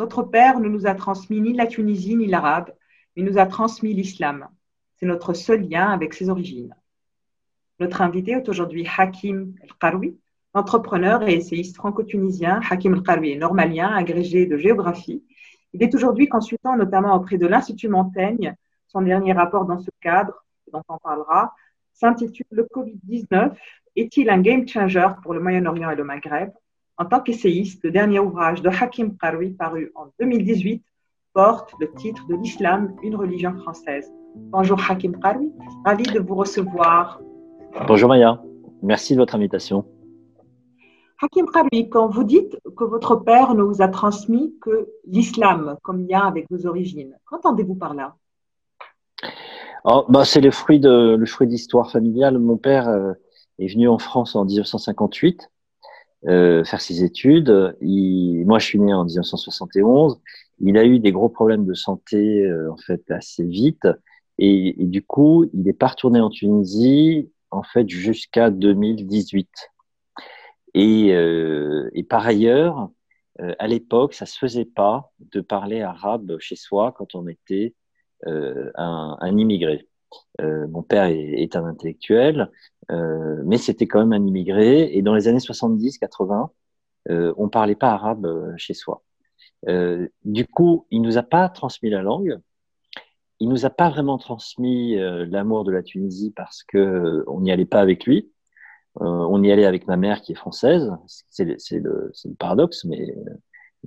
[0.00, 2.72] notre père ne nous a transmis ni la Tunisie ni l'arabe,
[3.14, 4.48] mais nous a transmis l'islam.
[4.96, 6.74] C'est notre seul lien avec ses origines.
[7.80, 10.18] Notre invité est aujourd'hui Hakim El-Karoui,
[10.54, 12.60] entrepreneur et essayiste franco-tunisien.
[12.70, 15.22] Hakim El-Karoui est normalien, agrégé de géographie.
[15.74, 18.54] Il est aujourd'hui consultant notamment auprès de l'Institut Montaigne.
[18.88, 20.32] Son dernier rapport dans ce cadre,
[20.72, 21.54] dont on parlera,
[21.92, 23.52] s'intitule Le Covid-19
[23.96, 26.52] est-il un game changer pour le Moyen-Orient et le Maghreb?
[27.00, 30.84] En tant qu'essayiste, le dernier ouvrage de Hakim Karoui paru en 2018
[31.32, 34.12] porte le titre de l'Islam, une religion française.
[34.34, 35.50] Bonjour Hakim Karoui,
[35.82, 37.18] ravi de vous recevoir
[37.88, 38.42] Bonjour Maya,
[38.82, 39.86] merci de votre invitation.
[41.22, 46.06] Hakim Khabi, quand vous dites que votre père ne vous a transmis que l'islam comme
[46.06, 48.14] lien avec vos origines, qu'entendez-vous par là?
[49.84, 51.16] Oh, C'est le fruit de
[51.46, 52.38] d'histoire familiale.
[52.38, 53.14] Mon père euh,
[53.58, 55.50] est venu en France en 1958
[56.26, 57.50] euh, faire ses études.
[57.80, 60.20] moi, je suis né en 1971.
[60.60, 63.86] Il a eu des gros problèmes de santé euh, en fait assez vite
[64.42, 69.48] et, du coup, il est pas retourné en Tunisie en fait jusqu'à 2018.
[70.72, 72.88] Et, euh, et, par ailleurs,
[73.40, 77.74] euh, à l'époque, ça se faisait pas de parler arabe chez soi quand on était
[78.26, 79.86] euh, un, un, immigré.
[80.40, 82.50] Euh, mon père est, un intellectuel,
[82.90, 84.90] euh, mais c'était quand même un immigré.
[84.94, 86.50] Et dans les années 70-80,
[87.08, 89.02] on parlait pas arabe chez soi.
[89.66, 92.40] du coup, il nous a pas transmis la langue
[93.40, 97.40] il nous a pas vraiment transmis euh, l'amour de la Tunisie parce que euh, on
[97.40, 98.30] n'y allait pas avec lui.
[99.00, 100.92] Euh, on y allait avec ma mère qui est française.
[101.06, 103.14] C'est le, paradoxe, mais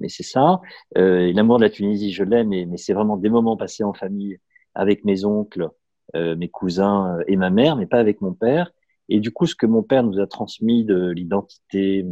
[0.08, 0.60] c'est ça.
[0.96, 4.40] l'amour de la Tunisie, je l'aime, mais c'est vraiment des moments passés en famille
[4.74, 5.70] avec mes oncles,
[6.16, 8.72] mes cousins et ma mère, mais pas avec mon père.
[9.10, 12.06] Et du coup, ce que mon père nous a transmis de l'identité,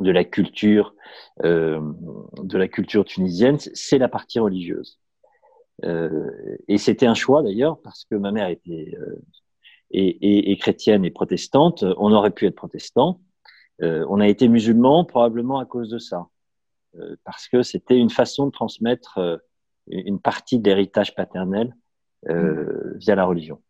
[0.00, 0.94] de la culture,
[1.42, 4.98] de la culture tunisienne, c'est la partie religieuse.
[5.82, 9.16] Euh, et c'était un choix d'ailleurs parce que ma mère était euh,
[9.90, 11.84] et, chrétienne et protestante.
[11.98, 13.20] On aurait pu être protestant.
[13.82, 16.28] Euh, on a été musulman probablement à cause de ça,
[17.24, 19.18] parce que c'était une façon de transmettre
[19.88, 21.74] une partie de l'héritage paternel
[22.28, 22.98] mmh.
[22.98, 23.60] via la religion.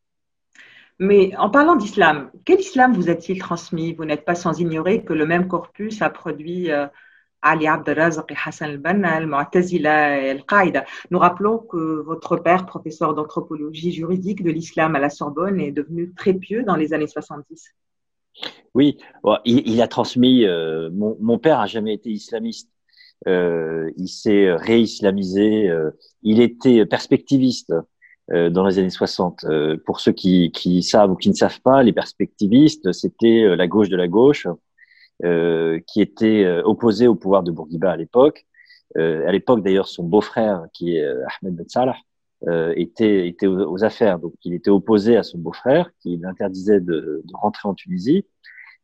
[0.98, 3.94] Mais en parlant d'islam, quel islam vous a-t-il transmis?
[3.94, 6.70] Vous n'êtes pas sans ignorer que le même corpus a produit
[7.44, 10.84] Ali Abdelrazak et Hassan al-Banna, al-Mu'tazila et al-Qaïda.
[11.10, 16.12] Nous rappelons que votre père, professeur d'anthropologie juridique de l'islam à la Sorbonne, est devenu
[16.14, 17.74] très pieux dans les années 70.
[18.74, 18.96] Oui,
[19.44, 20.44] il, a transmis.
[20.44, 22.70] Euh, mon, mon, père a jamais été islamiste.
[23.28, 25.68] Euh, il s'est réislamisé.
[25.68, 25.90] Euh,
[26.22, 27.82] il était perspectiviste euh,
[28.30, 29.44] dans les années 60.
[29.44, 33.66] Euh, pour ceux qui, qui savent ou qui ne savent pas, les perspectivistes, c'était la
[33.66, 34.46] gauche de la gauche
[35.22, 38.46] euh, qui était euh, opposé au pouvoir de Bourguiba à l'époque.
[38.98, 41.96] Euh, à l'époque, d'ailleurs, son beau-frère, qui est Ahmed Ben Salah,
[42.76, 44.18] était, était aux, affaires.
[44.18, 48.26] Donc, il était opposé à son beau-frère, qui l'interdisait de, de, rentrer en Tunisie.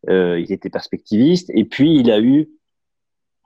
[0.09, 1.51] il était perspectiviste.
[1.53, 2.49] Et puis, il a eu,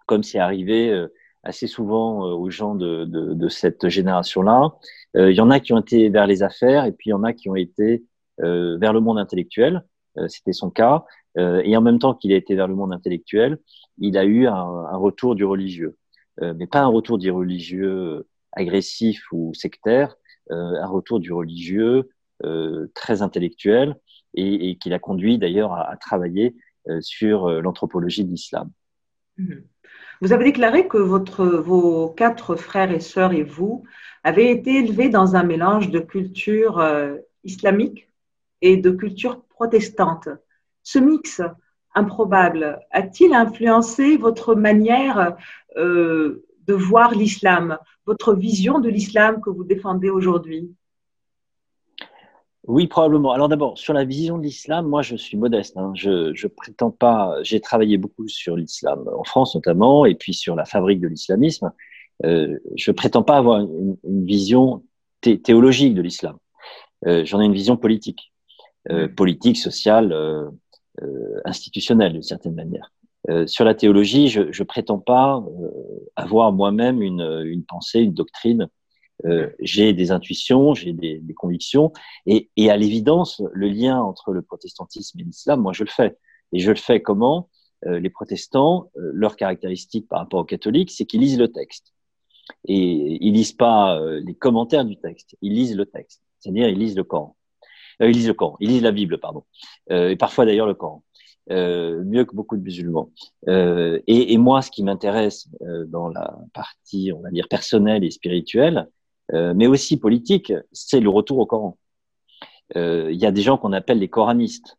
[0.07, 1.07] comme c'est arrivé
[1.45, 4.75] assez souvent aux gens de, de, de cette génération-là,
[5.15, 7.23] il y en a qui ont été vers les affaires et puis il y en
[7.23, 8.05] a qui ont été
[8.39, 9.85] vers le monde intellectuel.
[10.29, 11.05] C'était son cas.
[11.39, 13.59] Euh, et en même temps qu'il a été vers le monde intellectuel,
[13.99, 15.97] il a eu un, un retour du religieux,
[16.43, 20.17] euh, mais pas un retour du religieux agressif ou sectaire,
[20.51, 22.11] euh, un retour du religieux
[22.95, 23.97] très intellectuel
[24.35, 26.55] et, et qui l'a conduit d'ailleurs à, à, travailler
[27.01, 28.71] sur l'anthropologie de l'islam.
[29.39, 29.65] Mhm.
[30.25, 33.85] Vous avez déclaré que votre, vos quatre frères et sœurs et vous
[34.23, 38.09] avez été élevés dans un mélange de culture euh, islamique
[38.63, 40.31] et de culture protestante.
[40.83, 41.43] Ce mix
[41.95, 45.37] improbable a-t-il influencé votre manière
[45.77, 50.75] euh, de voir l'islam, votre vision de l'islam que vous défendez aujourd'hui?
[52.67, 53.33] Oui, probablement.
[53.33, 55.77] Alors d'abord, sur la vision de l'islam, moi je suis modeste.
[55.77, 55.93] Hein.
[55.95, 57.37] Je, je prétends pas.
[57.43, 61.73] J'ai travaillé beaucoup sur l'islam en France notamment, et puis sur la fabrique de l'islamisme.
[62.25, 64.83] Euh, je prétends pas avoir une, une vision
[65.21, 66.37] théologique de l'islam.
[67.07, 68.33] Euh, J'en ai une vision politique,
[68.91, 70.49] euh, politique, sociale, euh,
[71.03, 72.93] euh, institutionnelle d'une certaine manière.
[73.31, 75.71] Euh, sur la théologie, je ne prétends pas euh,
[76.15, 78.69] avoir moi-même une, une, pensée, une doctrine.
[79.61, 81.93] J'ai des intuitions, j'ai des, des, convictions,
[82.27, 86.17] et, et à l'évidence, le lien entre le protestantisme et l'islam, moi, je le fais.
[86.53, 87.49] Et je le fais comment
[87.87, 91.95] Les protestants, leur caractéristique par rapport aux catholiques, c'est qu'ils lisent le texte.
[92.67, 96.23] Et ils lisent pas les commentaires du texte, ils lisent le texte.
[96.45, 97.37] C'est-à-dire, ils lisent le Coran.
[98.03, 99.45] Euh, ils lisent le Coran, ils lisent la Bible, pardon,
[99.91, 101.03] euh, et parfois d'ailleurs le Coran.
[101.49, 103.11] mieux que beaucoup de musulmans.
[103.47, 105.49] Et, et, moi, ce qui m'intéresse
[105.89, 108.89] dans la partie, on va dire, personnelle et spirituelle,
[109.33, 111.79] mais aussi politique, c'est le retour au Coran.
[112.75, 114.79] Il y a des gens qu'on appelle les coranistes.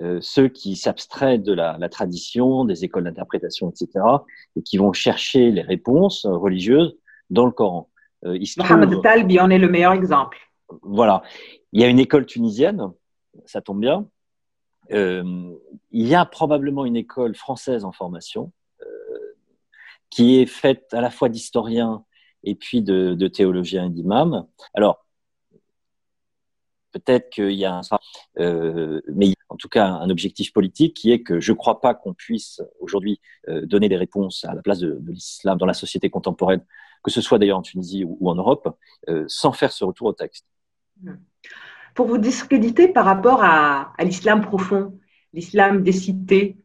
[0.00, 4.04] Euh, ceux qui s'abstraient de la, la, tradition, des écoles d'interprétation, etc.,
[4.54, 6.96] et qui vont chercher les réponses religieuses
[7.28, 7.90] dans le Coran.
[8.24, 10.38] Euh, Mohamed Talbi en est le meilleur exemple.
[10.82, 11.22] Voilà.
[11.72, 12.92] Il y a une école tunisienne,
[13.46, 14.06] ça tombe bien.
[14.92, 15.52] Euh,
[15.90, 18.52] il y a probablement une école française en formation
[18.82, 19.36] euh,
[20.10, 22.04] qui est faite à la fois d'historiens
[22.44, 24.46] et puis de, de théologiens et d'imams.
[24.74, 25.04] Alors,
[26.92, 27.80] peut-être qu'il y a un,
[28.38, 31.94] euh, mais en tout cas un objectif politique qui est que je ne crois pas
[31.94, 36.10] qu'on puisse aujourd'hui euh, donner des réponses à la place de, l'islam dans la société
[36.10, 36.64] contemporaine,
[37.02, 38.76] que ce soit d'ailleurs en Tunisie ou, en Europe,
[39.08, 40.46] euh, sans faire ce retour au texte.
[41.94, 44.98] Pour vous discréditer par rapport à, à l'islam profond,
[45.32, 46.56] l'islam des cités,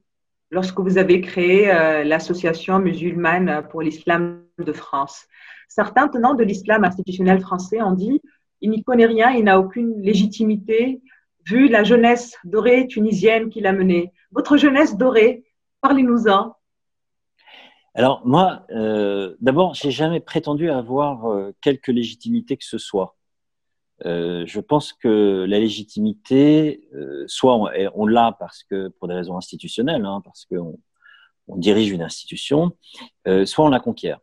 [0.52, 5.28] lorsque vous avez créé euh, l'association musulmane pour l'islam de France,
[5.68, 8.22] certains tenants de l'islam institutionnel français ont dit
[8.62, 11.02] il n'y connaît rien, il n'a aucune légitimité,
[11.46, 14.12] vu la jeunesse dorée tunisienne qu'il a menée.
[14.32, 15.46] Votre jeunesse dorée,
[15.82, 16.56] parlez-nous-en.
[17.94, 23.16] Alors moi, euh, d'abord, j'ai jamais prétendu avoir euh, quelque légitimité que ce soit.
[24.06, 26.90] Euh, je pense que la légitimité,
[27.28, 27.56] soit
[27.94, 30.78] on, l'a parce que pour des raisons institutionnelles, hein, parce qu'on
[31.48, 32.76] on dirige une institution,
[33.46, 34.20] soit on la conquiert.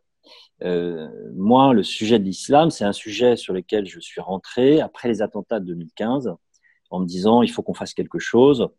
[0.61, 5.07] Euh, moi, le sujet de l'islam, c'est un sujet sur lequel je suis rentré après
[5.07, 6.33] les attentats de 2015
[6.89, 8.69] en me disant il faut qu'on fasse quelque chose,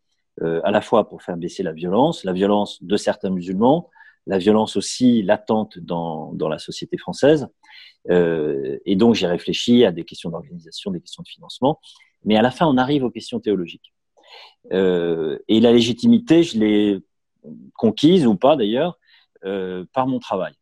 [0.42, 3.90] euh, à la fois pour faire baisser la violence, la violence de certains musulmans,
[4.26, 7.48] la violence aussi latente dans, dans la société française.
[8.10, 11.80] Euh, et donc, j'ai réfléchi à des questions d'organisation, des questions de financement.
[12.24, 13.92] Mais à la fin, on arrive aux questions théologiques.
[14.72, 16.98] Euh, et la légitimité, je l'ai
[17.74, 18.98] conquise ou pas d'ailleurs,
[19.44, 20.54] euh, par mon travail.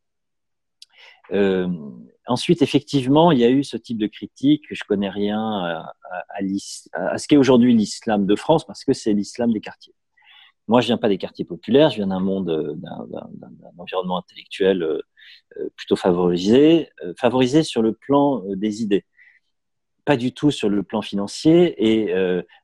[1.32, 1.68] Euh,
[2.26, 4.64] ensuite, effectivement, il y a eu ce type de critique.
[4.70, 5.84] Je connais rien
[6.94, 9.94] à, ce qu'est aujourd'hui l'islam de France parce que c'est l'islam des quartiers.
[10.68, 14.82] Moi, je viens pas des quartiers populaires, je viens d'un monde, euh, d'un environnement intellectuel
[14.82, 15.00] euh,
[15.76, 16.88] plutôt favorisé,
[17.18, 19.04] favorisé sur le plan des idées,
[20.04, 21.74] pas du tout sur le plan financier.
[21.78, 22.14] Et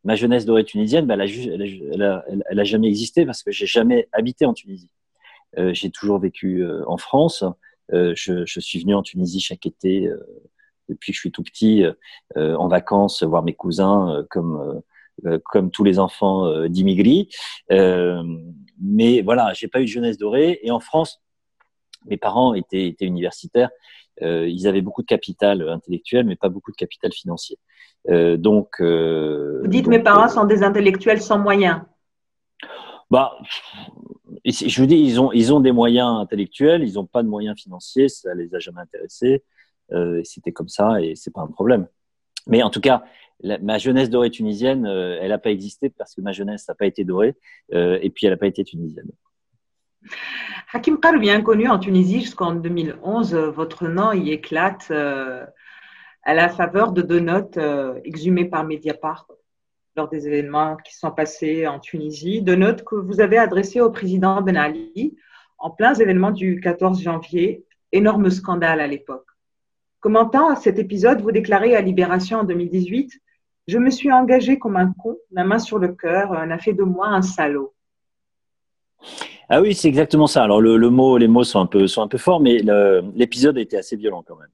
[0.04, 3.50] ma jeunesse dorée tunisienne, bah, elle, a, elle, a, elle, a, jamais existé parce que
[3.50, 4.90] j'ai jamais habité en Tunisie.
[5.56, 7.44] J'ai toujours vécu en France.
[7.92, 10.18] Euh, je, je, suis venu en Tunisie chaque été euh,
[10.88, 11.84] depuis que je suis tout petit
[12.36, 14.82] euh, en vacances voir mes cousins comme
[15.46, 17.28] comme tous les enfants d'immigrés.
[17.68, 20.60] mais voilà, j'ai pas eu de jeunesse dorée.
[20.62, 21.20] Et en France,
[22.06, 23.70] mes parents étaient, étaient universitaires.
[24.22, 27.58] Euh, ils avaient beaucoup de capital intellectuel, mais pas beaucoup de capital financier.
[28.08, 31.82] Euh, donc, euh, vous dites donc, mes parents sont des intellectuels sans moyens.
[33.10, 33.38] Bah,
[34.50, 38.34] je vous dis, ils ont, des moyens intellectuels, ils n'ont pas de moyens financiers, ça
[38.34, 39.44] les a jamais intéressés.
[39.92, 41.86] Euh, C'était comme ça et c'est pas un problème.
[42.46, 43.04] Mais en tout cas,
[43.42, 46.86] ma jeunesse dorée tunisienne, euh, elle n'a pas existé parce que ma jeunesse n'a pas
[46.86, 47.36] été dorée
[47.72, 49.10] euh, et puis elle n'a pas été tunisienne.
[50.72, 56.92] Hakim Kar, bien connu en Tunisie jusqu'en 2011, votre nom y éclate à la faveur
[56.92, 57.58] de deux notes
[58.04, 59.26] exhumées par Mediapart
[59.98, 63.90] lors des événements qui sont passés en Tunisie, de notes que vous avez adressées au
[63.90, 65.16] président Ben Ali
[65.58, 69.26] en plein événement du 14 janvier, énorme scandale à l'époque.
[69.98, 73.10] Commentant cet épisode, vous déclarez à Libération en 2018
[73.66, 76.84] Je me suis engagé comme un con, la main sur le cœur, n'a fait de
[76.84, 77.74] moi un salaud.
[79.48, 80.44] Ah oui, c'est exactement ça.
[80.44, 82.58] Alors le, le, mot, les mots sont un peu, sont un peu forts, mais
[83.16, 84.52] l'épisode a été assez violent quand même.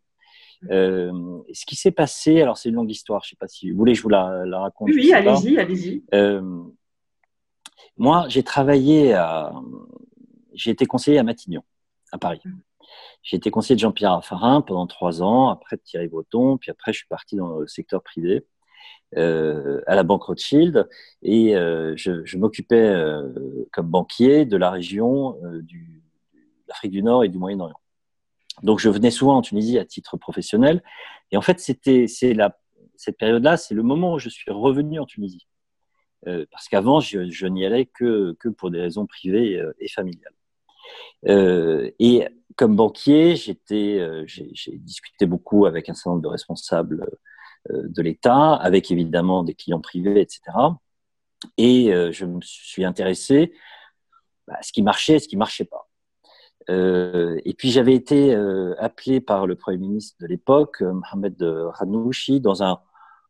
[0.71, 3.71] Euh, ce qui s'est passé, alors c'est une longue histoire, je ne sais pas si
[3.71, 4.88] vous voulez que je vous la, la raconte.
[4.88, 6.04] Oui, allez-y, allez-y.
[6.14, 6.62] Euh,
[7.97, 9.52] moi, j'ai travaillé à.
[10.52, 11.62] J'ai été conseiller à Matignon,
[12.12, 12.40] à Paris.
[12.44, 12.52] Mm.
[13.23, 16.92] J'ai été conseiller de Jean-Pierre Raffarin pendant trois ans, après de Thierry Breton, puis après
[16.92, 18.47] je suis parti dans le secteur privé.
[19.16, 20.88] Euh, à la Banque Rothschild
[21.23, 23.33] et euh, je, je m'occupais euh,
[23.73, 26.02] comme banquier de la région euh, du,
[26.35, 27.78] de l'Afrique du Nord et du Moyen-Orient.
[28.62, 30.82] Donc, je venais souvent en Tunisie à titre professionnel.
[31.30, 35.46] Et en fait, c'était, cette période-là, c'est le moment où je suis revenu en Tunisie.
[36.26, 40.32] Euh, parce qu'avant, je, n'y allais que, pour des raisons privées euh, et familiales.
[41.28, 43.58] Euh, et comme banquier, j'ai,
[44.78, 47.06] discuté beaucoup avec un certain nombre de responsables
[47.70, 50.40] de l'État, avec évidemment des clients privés, etc.
[51.56, 53.54] Et je me suis intéressé
[54.49, 55.83] à ce qui marchait et ce qui marchait pas.
[56.71, 61.42] Euh, et puis j'avais été euh, appelé par le Premier ministre de l'époque, euh, Mohamed
[61.42, 62.80] Ranouchi, dans un,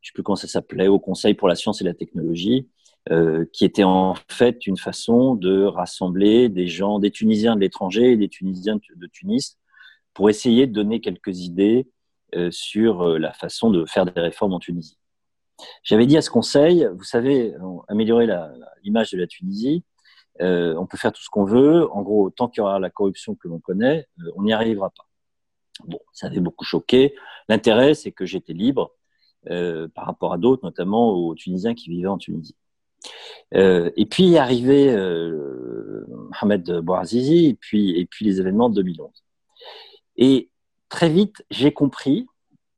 [0.00, 2.68] je sais plus comment ça s'appelait, au Conseil pour la science et la technologie,
[3.10, 8.12] euh, qui était en fait une façon de rassembler des gens, des Tunisiens de l'étranger
[8.12, 9.58] et des Tunisiens de Tunis,
[10.14, 11.86] pour essayer de donner quelques idées
[12.34, 14.96] euh, sur euh, la façon de faire des réformes en Tunisie.
[15.82, 17.54] J'avais dit à ce conseil, vous savez,
[17.88, 18.26] améliorer
[18.82, 19.84] l'image de la Tunisie,
[20.40, 21.90] euh, on peut faire tout ce qu'on veut.
[21.92, 24.90] En gros, tant qu'il y aura la corruption que l'on connaît, euh, on n'y arrivera
[24.90, 25.06] pas.
[25.86, 27.14] Bon, ça avait beaucoup choqué.
[27.48, 28.94] L'intérêt, c'est que j'étais libre
[29.50, 32.56] euh, par rapport à d'autres, notamment aux Tunisiens qui vivaient en Tunisie.
[33.52, 34.90] Et puis est arrivé
[36.08, 39.10] Mohamed Bouazizi, et puis, les événements de 2011.
[40.16, 40.50] Et
[40.88, 42.26] très vite, j'ai compris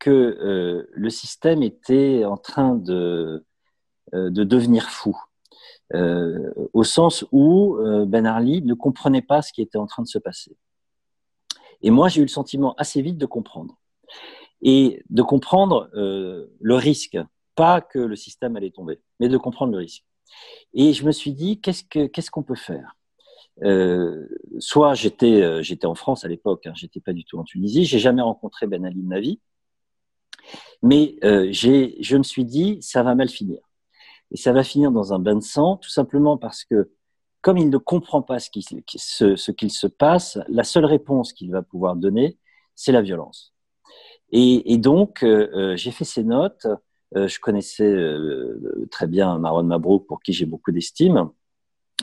[0.01, 3.45] que le système était en train de
[4.13, 5.17] devenir fou.
[5.95, 10.03] Euh, au sens où euh, Ben Ali ne comprenait pas ce qui était en train
[10.03, 10.57] de se passer.
[11.83, 13.79] Et moi, j'ai eu le sentiment assez vite de comprendre.
[14.63, 17.19] Et de comprendre euh, le risque,
[17.55, 20.05] pas que le système allait tomber, mais de comprendre le risque.
[20.75, 22.97] Et je me suis dit, qu'est-ce qu'on peut faire?
[23.63, 24.27] Euh,
[24.59, 27.85] Soit j'étais euh, j'étais en France à l'époque, hein, j'étais pas du tout en Tunisie,
[27.87, 29.41] j'ai jamais rencontré Ben Ali de ma vie,
[30.83, 33.61] mais euh, je me suis dit, ça va mal finir.
[34.33, 36.91] Et ça va finir dans un bain de sang, tout simplement parce que
[37.43, 41.53] comme il ne comprend pas ce, qui, ce, qu'il se passe, la seule réponse qu'il
[41.53, 42.39] va pouvoir donner,
[42.75, 43.55] c'est la violence.
[44.33, 46.67] Et, et donc, euh, euh j'ai fait ces notes.
[47.15, 51.31] Euh, je connaissais euh, très bien Marwan Mabrouk, pour qui j'ai beaucoup d'estime.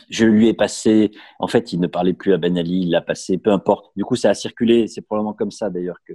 [0.10, 3.02] Je lui ai passé, en fait, il ne parlait plus à Ben Ali, il l'a
[3.02, 3.92] passé, peu importe.
[3.98, 6.14] Du coup, ça a circulé, c'est probablement comme ça d'ailleurs que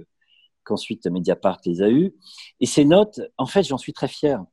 [0.63, 2.15] qu'ensuite Mediapart les a eues.
[2.59, 4.43] Et ces notes, en fait, j'en suis très fier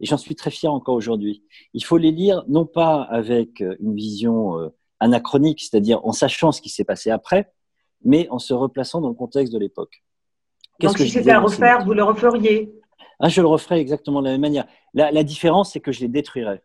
[0.00, 1.44] et j'en suis très fier encore aujourd'hui.
[1.74, 6.52] Il faut les lire non pas avec euh, une vision euh, anachronique, c'est-à-dire en sachant
[6.52, 7.52] ce qui s'est passé après,
[8.02, 10.02] mais en se replaçant dans le contexte de l'époque.
[10.80, 12.72] Donc si c'était à refaire, vous le referiez?
[13.18, 14.66] Ah, Je le referais exactement de la même manière.
[14.94, 16.62] La, la différence, c'est que je les détruirais.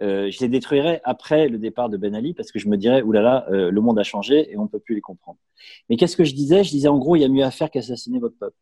[0.00, 3.02] Euh, je les détruirais après le départ de Ben Ali parce que je me dirais,
[3.02, 5.38] oulala, euh, le monde a changé et on ne peut plus les comprendre.
[5.88, 6.62] Mais qu'est-ce que je disais?
[6.62, 8.56] Je disais en gros, il y a mieux à faire qu'assassiner votre peuple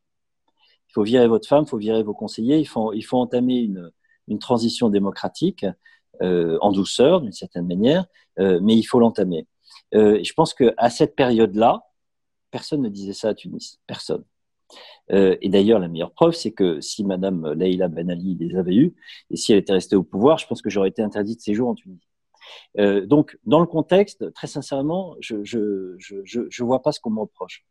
[0.90, 3.59] il faut virer votre femme, il faut virer vos conseillers, il faut, il faut entamer
[3.59, 3.92] une,
[4.26, 5.64] une transition démocratique
[6.20, 8.06] euh, en douceur, d'une certaine manière,
[8.40, 9.47] euh, mais il faut l'entamer.
[9.94, 11.85] Euh, je pense qu'à cette période-là,
[12.50, 14.25] personne ne disait ça à Tunis, personne.
[15.12, 18.94] Et d'ailleurs, la meilleure preuve, c'est que si Madame Leïla Ben Ali les avait eus,
[19.28, 21.68] et si elle était restée au pouvoir, je pense que j'aurais été interdit de séjour
[21.68, 22.06] en Tunisie.
[23.09, 27.11] Donc, dans le contexte, très sincèrement, je ne je, je, je vois pas ce qu'on
[27.11, 27.64] me reproche.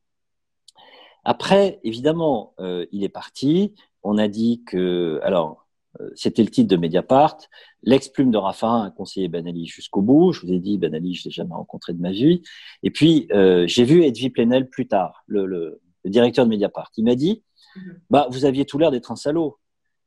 [1.30, 3.76] Après, évidemment, euh, il est parti.
[4.02, 5.68] On a dit que, alors,
[6.02, 7.38] euh, c'était le titre de Mediapart.
[7.84, 10.32] L'ex-plume de Raffarin a conseillé Ben Ali jusqu'au bout.
[10.32, 12.42] Je vous ai dit, Ben Ali, je l'ai jamais rencontré de ma vie.
[12.82, 16.90] Et puis, euh, j'ai vu Edwy Plenel plus tard, le, le, le, directeur de Mediapart.
[16.98, 17.44] Il m'a dit,
[17.76, 18.00] mhm.
[18.10, 19.60] bah, vous aviez tout l'air d'être un salaud.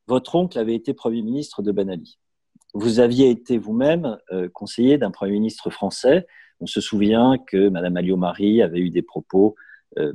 [0.08, 2.18] Votre oncle avait été Premier ministre de Ben Ali.
[2.74, 4.18] Vous aviez été vous-même
[4.54, 6.26] conseiller d'un Premier ministre français.
[6.58, 9.54] On se souvient que Madame Alliot-Marie avait eu des propos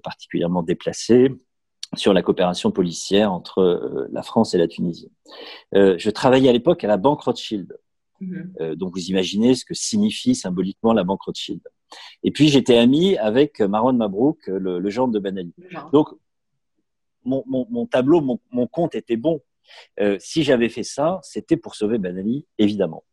[0.03, 1.31] particulièrement déplacé
[1.95, 5.11] sur la coopération policière entre euh, la France et la Tunisie.
[5.75, 7.77] Euh, je travaillais à l'époque à la Banque Rothschild.
[8.19, 8.73] Mm-hmm.
[8.73, 11.61] donc vous imaginez ce que signifie symboliquement la Banque Rothschild.
[12.23, 15.53] Et puis j'étais ami avec Marwan Mabrouk, le, le genre de Ben Ali.
[15.93, 16.09] Donc
[17.23, 19.43] mon, mon, mon tableau, mon, mon, compte était bon.
[19.99, 23.03] Euh, si j'avais fait ça, c'était pour sauver Ben Ali, évidemment.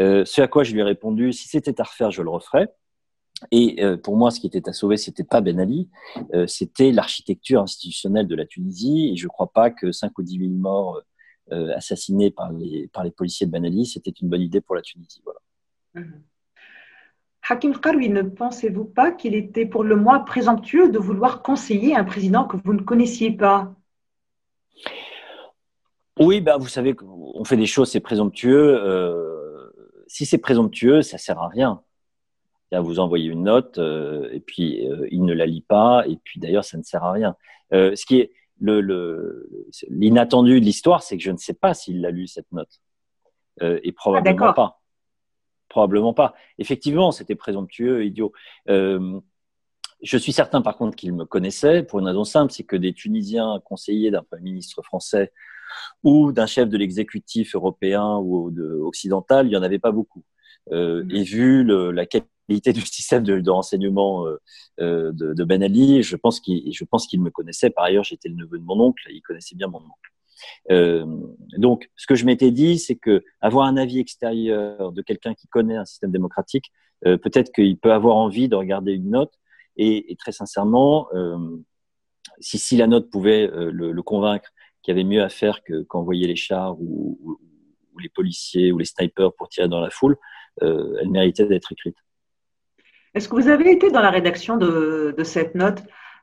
[0.00, 2.68] Euh, ce à quoi je lui ai répondu, si c'était à refaire, je le referais.
[3.50, 5.88] Et euh, pour moi, ce qui était à sauver, c'était pas Ben Ali,
[6.34, 9.10] euh, c'était l'architecture institutionnelle de la Tunisie.
[9.12, 11.00] Et je ne crois pas que 5 ou 10 000 morts
[11.52, 14.74] euh, assassinés par les, par les policiers de Ben Ali, c'était une bonne idée pour
[14.74, 15.22] la Tunisie.
[15.24, 15.40] Voilà.
[15.94, 16.22] Mmh.
[17.48, 22.04] Hakim Karoui, ne pensez-vous pas qu'il était pour le moins présomptueux de vouloir conseiller un
[22.04, 23.74] président que vous ne connaissiez pas?
[26.18, 28.78] Oui, ben, vous savez, on fait des choses, c'est présomptueux.
[30.06, 31.82] si c'est présomptueux, ça sert à rien
[32.78, 36.38] vous envoyez une note euh, et puis euh, il ne la lit pas et puis
[36.38, 37.36] d'ailleurs ça ne sert à rien.
[37.72, 39.48] Euh, ce qui est le
[39.88, 42.80] l'inattendu de l'histoire, c'est que je ne sais pas s'il a lu cette note
[43.62, 44.80] et ah, probablement pas.
[45.68, 46.34] Probablement pas.
[46.58, 48.32] Effectivement, c'était présomptueux, idiot.
[48.66, 52.92] je suis certain, par contre, qu'il me connaissait pour une raison simple, c'est que des
[52.92, 55.32] Tunisiens conseillers d'un premier ministre français
[56.02, 60.24] ou d'un chef de l'exécutif européen ou de, occidental, il y en avait pas beaucoup.
[60.72, 61.10] Euh, mmh.
[61.10, 62.06] et vu le, la
[62.58, 64.40] du système de, renseignement euh,
[64.80, 66.02] euh, de, Ben Ali.
[66.02, 66.64] Je pense qu'il,
[67.20, 67.70] me connaissait.
[67.70, 69.02] Par ailleurs, j'étais le neveu de mon oncle.
[69.10, 70.10] Il connaissait bien mon oncle.
[70.70, 71.04] Euh,
[71.58, 75.46] donc, ce que je m'étais dit, c'est que avoir un avis extérieur de quelqu'un qui
[75.48, 79.32] connaît un système démocratique, peut-être qu'il peut avoir envie de regarder une note.
[79.76, 81.08] Et, très sincèrement,
[82.40, 84.50] si, la note pouvait le, convaincre
[84.82, 87.38] qu'il y avait mieux à faire que qu'envoyer les chars ou
[88.02, 90.16] les policiers ou les snipers pour tirer dans la foule,
[90.60, 91.96] elle méritait d'être écrite.
[93.14, 95.82] Est-ce que vous avez été dans la rédaction de, cette note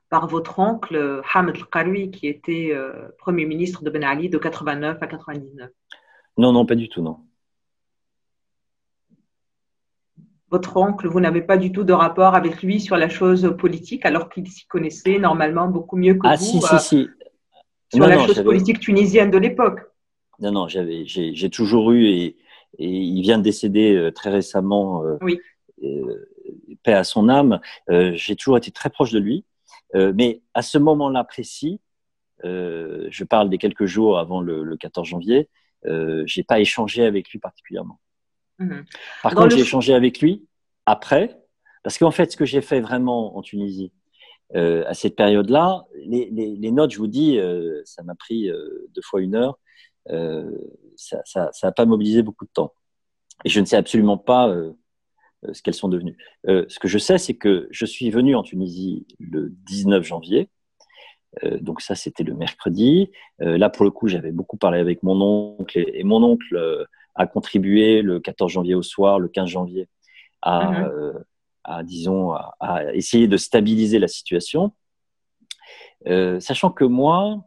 [0.10, 2.74] par votre oncle Hamid Al-Qaroui, qui était
[3.18, 5.70] Premier ministre de Ben Ali de 89 à 99
[6.38, 7.18] Non, non, pas du tout, non.
[10.50, 14.06] votre oncle, vous n'avez pas du tout de rapport avec lui sur la chose politique,
[14.06, 17.08] alors qu'il s'y connaissait normalement beaucoup mieux que ah, vous si, si, si.
[17.94, 19.82] sur la chose politique tunisienne de l'époque?
[20.40, 22.38] Non, non, j'ai, toujours eu, et,
[22.80, 25.40] il vient de décéder euh, très récemment, euh, oui.
[26.48, 27.60] Euh, paix à son âme,
[28.14, 29.46] j'ai toujours été très proche de lui.
[29.94, 31.82] mais à ce moment-là précis,
[32.44, 35.50] je parle des quelques jours avant le, le 14 janvier,
[36.26, 38.00] j'ai pas échangé avec lui particulièrement.
[38.60, 38.86] Mhm.
[39.24, 40.46] Par contre, j'ai échangé avec lui
[40.86, 41.38] après,
[41.84, 43.92] parce qu'en fait, ce que j'ai fait vraiment en Tunisie
[44.56, 49.02] euh, à cette période-là, les, notes, je vous dis, euh, ça m'a pris euh, deux
[49.02, 49.60] fois une heure.
[50.96, 52.74] ça n'a pas mobilisé beaucoup de temps.
[53.44, 54.54] Et je ne sais absolument pas
[55.52, 56.18] ce qu'elles sont devenues.
[56.46, 60.50] ce que je sais, c'est que je suis venu en Tunisie le 19 janvier.
[61.62, 63.12] donc ça, c'était le mercredi.
[63.40, 68.02] là, pour le coup, j'avais beaucoup parlé avec mon oncle et mon oncle a contribué
[68.02, 69.90] le 14 janvier au soir, le 15 janvier,
[70.42, 70.86] à, mhm.
[70.86, 74.72] euh, disons, à, essayer de stabiliser la situation.
[76.08, 77.44] Euh, sachant que moi,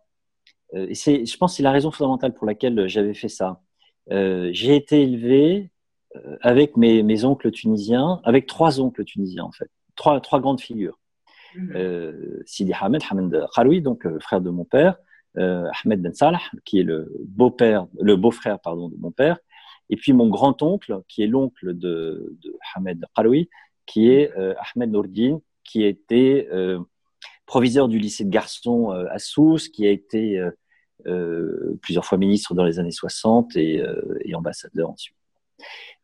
[0.75, 0.95] euh, et
[1.25, 3.61] je pense que c'est la raison fondamentale pour laquelle j'avais fait ça.
[4.09, 5.71] j'ai été élevé
[6.41, 10.99] avec mes, mes, oncles tunisiens, avec trois oncles tunisiens en fait, trois, trois grandes figures.
[11.55, 12.43] Mhm.
[12.47, 14.97] Sidi Hamed, Hamed Khaloui, donc frère de mon père,
[15.37, 19.39] Ahmed Ben Salah, qui est le beau-père, le beau-frère pardon de mon père,
[19.89, 23.49] et puis mon grand-oncle, qui est l'oncle de, de Ahmed Khaloui,
[23.91, 26.79] qui est euh, Ahmed Nourdine, qui était euh,
[27.45, 30.41] proviseur du lycée de garçons euh, à Sousse, qui a été
[31.81, 33.83] plusieurs fois ministre dans les années 60 et,
[34.35, 35.17] ambassadeur ensuite.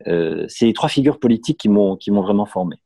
[0.05, 2.77] C'est les trois figures politiques qui m'ont qui m'ont vraiment formé.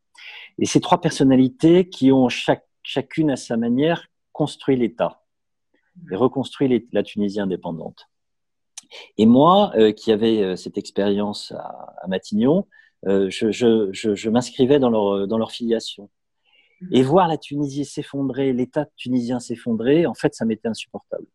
[0.59, 5.23] Et ces trois personnalités qui ont chacune à sa manière construit l'État
[6.11, 8.07] et reconstruit la Tunisie indépendante.
[9.19, 12.67] Et moi, euh, qui avais euh, cette expérience à, Matignon,
[13.07, 16.11] euh, je, m'inscrivais dans leur, dans leur filiation.
[16.91, 21.27] Et voir la Tunisie s'effondrer, l'État tunisien s'effondrer, en fait, ça m'était insupportable.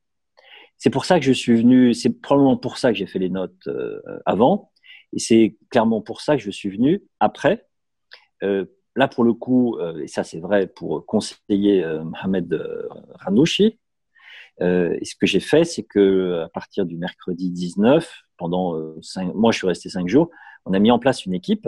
[0.77, 3.29] C'est pour ça que je suis venu, c'est probablement pour ça que j'ai fait les
[3.29, 3.69] notes
[4.25, 4.71] avant,
[5.15, 7.65] et c'est clairement pour ça que je suis venu après.
[8.41, 12.61] là, pour le coup, et ça c'est vrai pour conseiller Mohamed
[13.15, 13.79] Ranouchi,
[14.61, 18.97] euh, et ce que j'ai fait, c'est que à partir du mercredi 19, pendant euh,
[19.01, 20.29] cinq, moi je suis resté cinq jours,
[20.65, 21.67] on a mis en place une équipe.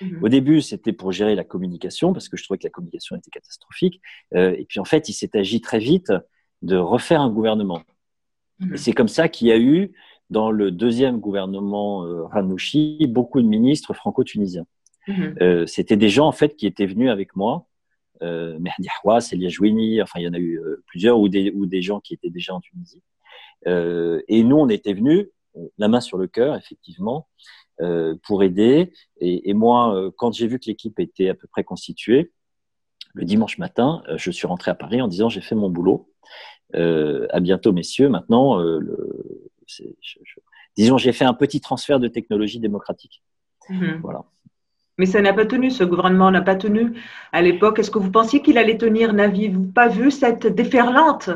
[0.00, 0.24] Mhm.
[0.24, 3.30] Au début, c'était pour gérer la communication parce que je trouvais que la communication était
[3.30, 4.00] catastrophique.
[4.34, 6.12] Euh, et puis en fait, il s'est agi très vite
[6.62, 7.82] de refaire un gouvernement.
[8.60, 8.74] Mhm.
[8.74, 9.92] Et c'est comme ça qu'il y a eu
[10.34, 14.66] dans le deuxième gouvernement euh, Ranouchi beaucoup de ministres franco-tunisiens.
[15.06, 15.36] Mhm.
[15.40, 17.66] Euh, c'était des gens en fait qui étaient venus avec moi
[18.22, 21.50] euh, Mehdi Hawass, Elia Jouini, enfin il y en a eu euh, plusieurs, ou des,
[21.50, 23.02] ou des gens qui étaient déjà en Tunisie.
[23.66, 25.28] Euh, et nous, on était venus,
[25.78, 27.28] la main sur le cœur, effectivement,
[28.24, 28.92] pour aider.
[29.20, 32.32] Et, moi, quand j'ai vu que l'équipe était à peu près constituée,
[33.14, 36.10] le dimanche matin, je suis rentré à Paris en disant j'ai fait mon boulot.
[36.72, 38.08] à bientôt, messieurs.
[38.08, 39.52] Maintenant, le,
[40.76, 43.22] disons, j'ai fait un petit transfert de technologie démocratique.
[43.68, 44.00] Mm-hmm.
[44.00, 44.24] Voilà.
[44.98, 46.92] Mais ça n'a pas tenu, ce gouvernement n'a pas tenu
[47.32, 47.78] à l'époque.
[47.78, 51.30] Est-ce que vous pensiez qu'il allait tenir N'aviez-vous pas vu cette déferlante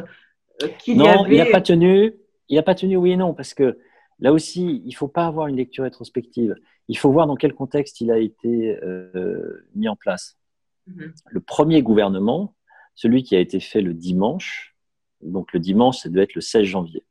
[0.62, 2.14] euh, qu'il y avait Non, il n'a pas tenu.
[2.48, 3.78] Il n'a pas tenu, oui et non, parce que
[4.20, 6.54] là aussi, il ne faut pas avoir une lecture rétrospective.
[6.86, 10.38] Il faut voir dans quel contexte il a été euh, mis en place.
[10.86, 11.12] Mhm.
[11.26, 12.54] Le premier gouvernement,
[12.94, 14.76] celui qui a été fait le dimanche,
[15.20, 17.04] donc le dimanche, ça doit être le 16 janvier.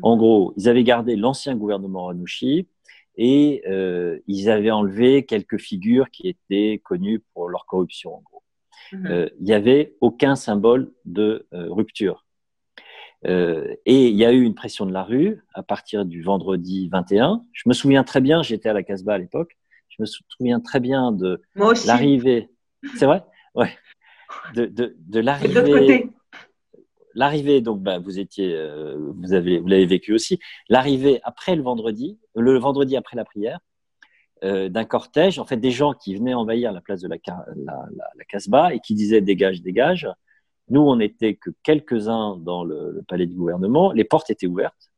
[0.00, 2.68] En gros, ils avaient gardé l'ancien gouvernement Ranouchi,
[3.16, 8.42] et euh, ils avaient enlevé quelques figures qui étaient connues pour leur corruption, en gros.
[8.92, 9.06] Mhm.
[9.06, 12.26] Euh, il n'y avait aucun symbole de euh, rupture.
[13.24, 16.88] Euh, et il y a eu une pression de la rue à partir du vendredi
[16.88, 17.44] 21.
[17.52, 19.56] Je me souviens très bien, j'étais à la Casbah à l'époque,
[19.88, 21.40] je me souviens très bien de
[21.86, 22.50] l'arrivée.
[22.96, 23.22] C'est vrai?
[23.54, 23.70] Ouais.
[24.54, 26.10] De, de, de l'arrivée
[27.14, 30.38] l'arrivée, donc bah, vous étiez, euh, vous avez, l'avez vécu aussi.
[30.68, 33.60] L'arrivée après le vendredi, le vendredi après la prière,
[34.44, 37.16] euh, d'un cortège, en fait, des gens qui venaient envahir la place de la,
[37.64, 40.08] la, la, Casbah et qui disaient dégage, dégage.
[40.68, 43.92] Nous, on n'était que quelques-uns dans le, palais du gouvernement.
[43.92, 44.90] Les portes étaient ouvertes.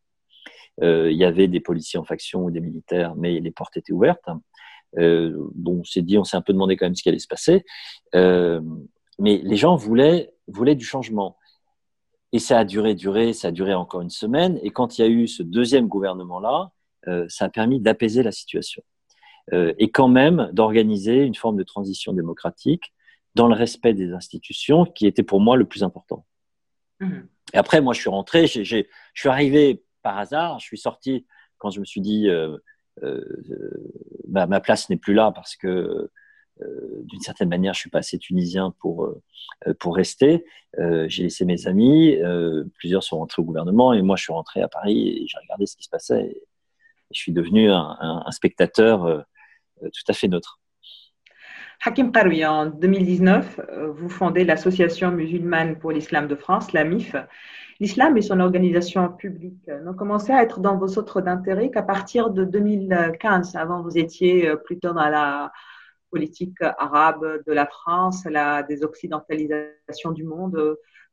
[0.82, 3.92] Euh, il y avait des policiers en faction ou des militaires, mais les portes étaient
[3.92, 4.28] ouvertes.
[4.96, 7.26] Bon, on s'est dit, on s'est un peu demandé quand même ce qui allait se
[7.26, 7.64] passer.
[8.14, 10.30] mais les gens voulaient
[10.74, 11.36] du changement.
[12.34, 14.58] Et ça a duré, duré, ça a duré encore une semaine.
[14.62, 16.70] Et quand il y a eu ce deuxième gouvernement-là,
[17.28, 18.82] ça a permis d'apaiser la situation.
[19.52, 22.92] et quand même d'organiser une forme de transition démocratique
[23.34, 26.26] dans le respect des institutions, qui était pour moi le plus important.
[27.00, 27.20] Mmh.
[27.52, 31.26] Et après, moi, je suis rentré, je suis arrivé par hasard, je suis sorti
[31.58, 32.58] quand je me suis dit, euh,
[33.02, 33.24] euh,
[34.28, 36.12] ma, place n'est plus là parce que euh,
[36.60, 39.12] d'une certaine manière, je suis pas assez tunisien pour
[39.80, 40.44] pour rester.
[40.78, 42.16] j'ai laissé mes amis,
[42.78, 45.66] plusieurs sont rentrés au gouvernement et moi je suis rentré à Paris et j'ai regardé
[45.66, 46.42] ce qui se passait et,
[47.10, 49.24] je suis devenu un, spectateur
[49.80, 50.58] tout à fait neutre.
[51.86, 57.14] Hakim Karoui, en 2019, euh, vous fondez l'Association musulmane pour l'islam de France, la MIF.
[57.78, 62.30] L'islam et son organisation publique n'ont commencé à être dans vos centres d'intérêt qu'à partir
[62.30, 63.56] de 2015.
[63.56, 65.52] Avant, vous étiez euh, plutôt dans la
[66.14, 70.56] politique arabe de la France, la désoccidentalisation du monde,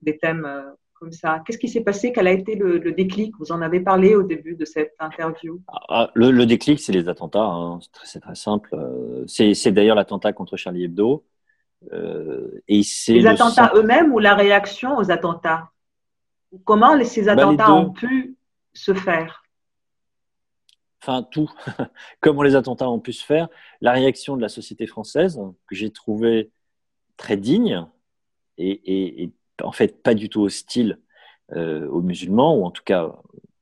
[0.01, 0.61] des thèmes euh,
[1.09, 1.41] ça.
[1.45, 2.11] Qu'est-ce qui s'est passé?
[2.13, 3.33] Quel a été le, déclic?
[3.39, 5.59] Vous en avez parlé au début de cette interview.
[5.89, 7.39] Ah, le, déclic, c'est les attentats.
[7.39, 7.79] Hein.
[8.03, 8.69] C'est très, simple.
[8.73, 11.23] Euh, c'est d'ailleurs l'attentat contre Charlie Hebdo.
[11.91, 15.71] Euh, et les attentats eux-mêmes ou la réaction aux attentats?
[16.63, 18.35] Comment ces bah, attentats ont pu
[18.73, 19.40] se faire?
[21.01, 21.49] Enfin, tout.
[22.21, 23.49] Comment les attentats ont pu se faire.
[23.81, 26.51] La réaction de la société française, que j'ai trouvée
[27.17, 27.85] très digne
[28.57, 29.31] et,
[29.63, 30.99] en fait pas du tout hostile
[31.53, 33.11] euh, aux musulmans, ou en tout cas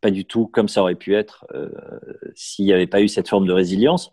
[0.02, 1.70] pas du tout comme ça aurait pu être euh,
[2.36, 4.12] s'il n'y avait pas eu cette forme de résilience.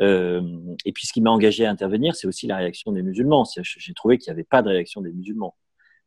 [0.00, 0.42] Euh,
[0.84, 3.44] et puis ce qui m'a engagé à intervenir, c'est aussi la réaction des musulmans.
[3.62, 5.56] J'ai trouvé qu'il n'y avait pas de réaction des musulmans.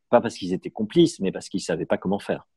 [0.10, 2.48] Pas parce qu'ils étaient complices, mais parce qu'ils ne savaient pas comment faire.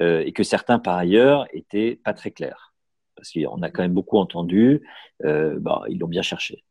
[0.00, 2.73] et que certains, par ailleurs, étaient pas très clairs.
[3.16, 4.82] Parce qu'on a quand même beaucoup entendu,
[5.22, 6.64] bah, ils l'ont bien cherché.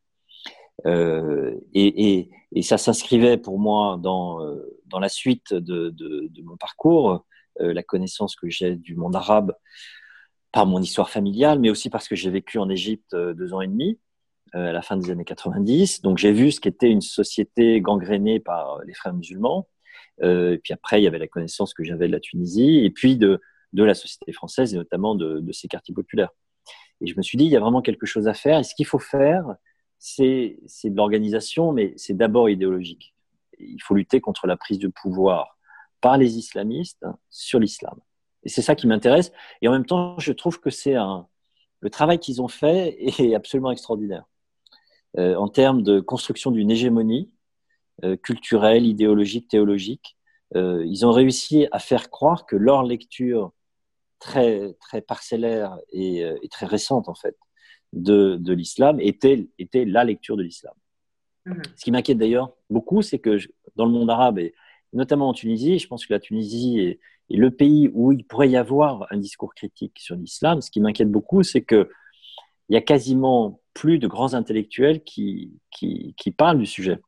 [0.86, 2.30] Euh, et,
[2.62, 5.94] ça s'inscrivait pour moi dans, euh, la suite de,
[6.44, 7.26] mon parcours,
[7.62, 9.56] euh, la connaissance que j'ai du monde arabe
[10.52, 13.68] par mon histoire familiale, mais aussi parce que j'ai vécu en Égypte deux ans et
[13.68, 14.00] demi
[14.54, 16.02] à la fin des années 90.
[16.04, 19.68] Donc j'ai vu ce qu'était une société gangrénée par les frères musulmans.
[20.22, 23.18] et puis après, il y avait la connaissance que j'avais de la Tunisie et puis
[23.18, 23.42] de,
[23.74, 26.30] de la société française et notamment de, de ces quartiers populaires.
[27.02, 28.60] Et je me suis dit, il y a vraiment quelque chose à faire.
[28.60, 29.56] Et ce qu'il faut faire,
[29.98, 33.14] c'est de l'organisation, mais c'est d'abord idéologique.
[33.60, 35.58] Il faut lutter contre la prise de pouvoir
[36.02, 38.00] par les islamistes sur l'islam.
[38.44, 39.32] Et c'est ça qui m'intéresse.
[39.62, 41.28] Et en même temps, je trouve que c'est un
[41.84, 44.24] le travail qu'ils ont fait est absolument extraordinaire
[45.18, 47.30] euh, en termes de construction d'une hégémonie
[48.04, 50.18] euh, culturelle, idéologique, théologique.
[50.56, 53.52] Euh, ils ont réussi à faire croire que leur lecture
[54.24, 57.36] très très parcellaire et, et très récente en fait
[57.94, 60.74] de, l'islam était, était la lecture de l'islam.
[61.46, 61.62] Mhm.
[61.76, 63.38] Ce qui m'inquiète d'ailleurs beaucoup, c'est que
[63.76, 64.54] dans le monde arabe, et
[64.92, 68.58] notamment en Tunisie, je pense que la Tunisie est, le pays où il pourrait y
[68.58, 70.62] avoir un discours critique sur l'islam.
[70.62, 71.88] Ce qui m'inquiète beaucoup, c'est qu'il
[72.70, 77.00] y a quasiment plus de grands intellectuels qui, qui, parlent du sujet.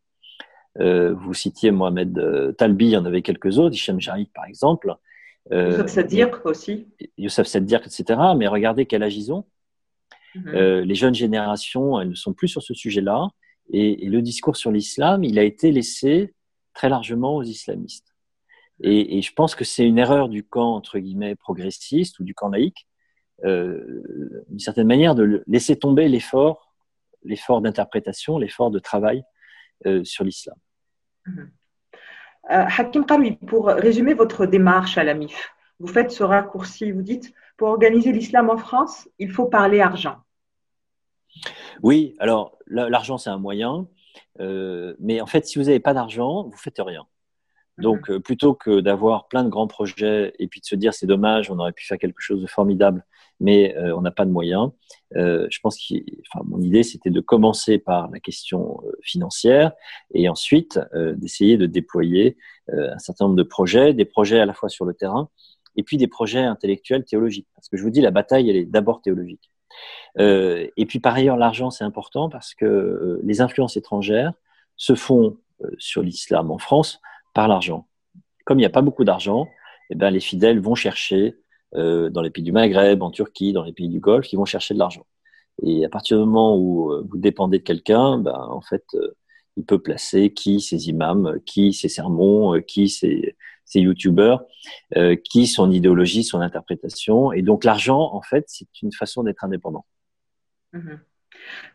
[0.79, 4.45] Euh, vous citiez Mohamed euh, Talbi, il y en avait quelques autres, Hichem Jarib par
[4.45, 4.95] exemple.
[5.51, 6.87] Euh, Youssef Sadir aussi.
[7.17, 8.19] Youssef Sadir, etc.
[8.37, 9.45] Mais regardez quel âge ils ont.
[10.35, 10.47] Mhm.
[10.47, 13.29] Euh, les jeunes générations, elles ne sont plus sur ce sujet-là.
[13.71, 16.33] Et, le discours sur l'islam, il a été laissé
[16.73, 18.15] très largement aux islamistes.
[18.81, 22.49] Et, je pense que c'est une erreur du camp, entre guillemets, progressiste ou du camp
[22.49, 22.87] laïque,
[23.45, 26.75] euh, d'une certaine manière, de laisser tomber l'effort,
[27.23, 29.23] l'effort d'interprétation, l'effort de travail
[29.85, 30.57] euh, sur l'islam.
[31.25, 31.51] Mhm.
[32.47, 37.33] Hakim Karoui, pour résumer votre démarche à la MIF, vous faites ce raccourci, vous dites,
[37.57, 40.17] pour organiser l'islam en France, il faut parler argent.
[41.81, 43.87] Oui, alors l'argent, c'est un moyen.
[44.39, 47.05] Euh, mais en fait, si vous n'avez pas d'argent, vous faites rien.
[47.77, 48.15] Donc, mhm.
[48.15, 51.51] euh, plutôt que d'avoir plein de grands projets et puis de se dire c'est dommage,
[51.51, 53.05] on aurait pu faire quelque chose de formidable,
[53.39, 54.71] mais euh, on n'a pas de moyens,
[55.13, 55.95] je pense que
[56.33, 59.71] enfin, mon idée, c'était de commencer par la question financière
[60.13, 62.37] et ensuite d'essayer de déployer
[62.69, 65.29] un certain nombre de projets, des projets à la fois sur le terrain
[65.75, 67.47] et puis des projets intellectuels théologiques.
[67.55, 69.51] Parce que je vous dis, la bataille, elle est d'abord théologique.
[70.19, 74.33] Euh, et puis par ailleurs, l'argent, c'est important parce que euh, les influences étrangères
[74.77, 77.01] se font euh, sur l'islam en France
[77.35, 77.87] par l'argent.
[78.45, 79.47] Comme il n'y a pas beaucoup d'argent,
[79.91, 81.37] eh ben, les fidèles vont chercher
[81.73, 84.73] dans les pays du Maghreb, en Turquie, dans les pays du Golfe, ils vont chercher
[84.73, 85.05] de l'argent.
[85.61, 88.85] Et à partir du moment où vous dépendez de quelqu'un, ben, en fait,
[89.57, 94.45] il peut placer qui ses imams, qui ses sermons, qui ses, ses youtubeurs,
[95.29, 97.33] qui son idéologie, son interprétation.
[97.33, 99.85] Et donc l'argent, en fait, c'est une façon d'être indépendant.
[100.71, 100.99] Mhm.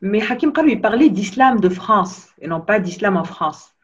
[0.00, 3.74] Mais Hakim lui parlait d'islam de France et non pas d'islam en France.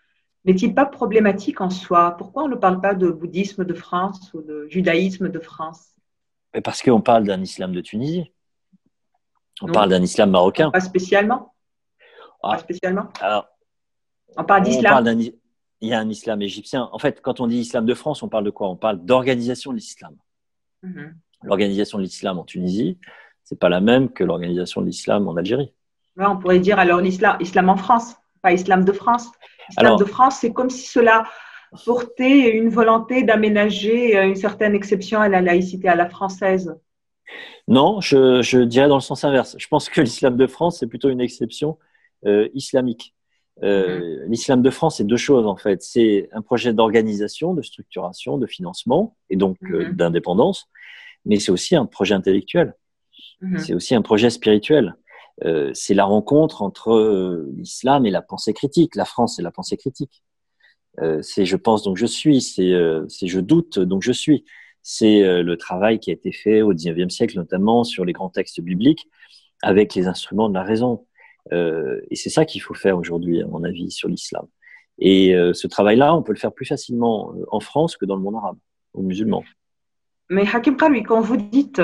[0.47, 2.13] N'est-il pas problématique en soi?
[2.17, 5.95] Pourquoi on ne parle pas de bouddhisme de France ou de judaïsme de France?
[6.63, 8.33] Parce qu'on parle d'un islam de Tunisie.
[9.61, 10.71] On parle d'un islam marocain.
[10.71, 11.53] Pas spécialement.
[12.43, 12.53] Ah.
[12.53, 13.09] Pas spécialement.
[13.21, 13.49] Alors,
[14.37, 15.05] on parle d'islam.
[15.81, 16.89] Il y a un islam égyptien.
[16.93, 18.69] En fait, quand on dit islam de France, on parle de quoi?
[18.69, 20.17] On parle d'organisation de l'islam.
[20.83, 21.17] Mhm.
[21.43, 22.99] L'organisation de l'islam en Tunisie,
[23.45, 25.73] c'est pas la même que l'organisation de l'islam en Algérie.
[26.17, 28.15] on pourrait dire alors l'islam islam en France,
[28.47, 29.27] pas islam de France.
[29.71, 31.25] Islam de France, c'est comme si cela
[31.85, 36.77] portait une volonté d'aménager une certaine exception à la laïcité à la française.
[37.67, 39.57] Non, je, dirais dans le sens inverse.
[39.59, 41.79] Je pense que l'islam de France, c'est plutôt une exception
[42.25, 43.15] euh, islamique.
[43.65, 44.31] Euh, mhm.
[44.31, 45.83] L'islam de France, c'est deux choses en fait.
[45.83, 49.97] C'est un projet d'organisation, de structuration, de financement et donc euh, mhm.
[49.97, 50.69] d'indépendance,
[51.25, 52.75] mais c'est aussi un projet intellectuel.
[53.41, 53.59] Mhm.
[53.59, 54.95] C'est aussi un projet spirituel.
[55.75, 58.97] C'est la rencontre entre l'islam et la pensée critique.
[58.97, 60.23] La France, c'est la pensée critique.
[61.21, 62.41] c'est je pense donc je suis.
[62.41, 64.45] C'est je doute donc je suis
[64.89, 68.31] c'est euh, le travail qui a été fait au XIXe siècle, notamment sur les grands
[68.31, 69.09] textes bibliques,
[69.61, 71.07] avec les instruments de la raison.
[71.53, 74.47] Euh, et c'est ça qu'il faut faire aujourd'hui, à mon avis, sur l'islam.
[75.01, 78.23] Et euh, ce travail-là, on peut le faire plus facilement en France que dans le
[78.23, 78.59] monde arabe,
[78.95, 79.43] aux musulmans.
[80.31, 81.83] Mais Hakim Khalwi, quand vous dites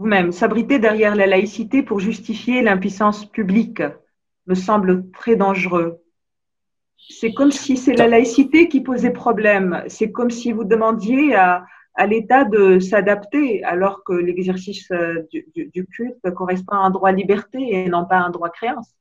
[0.00, 3.82] vous-même s'abriter derrière la laïcité pour justifier l'impuissance publique,
[4.46, 6.00] me semble très dangereux.
[6.96, 9.84] C'est comme si c'est la laïcité qui posait problème.
[9.88, 11.66] C'est comme si vous demandiez à,
[12.08, 17.90] l'État de s'adapter alors que l'exercice euh, du, culte correspond à un droit liberté et
[17.90, 18.94] non pas à un droit créance.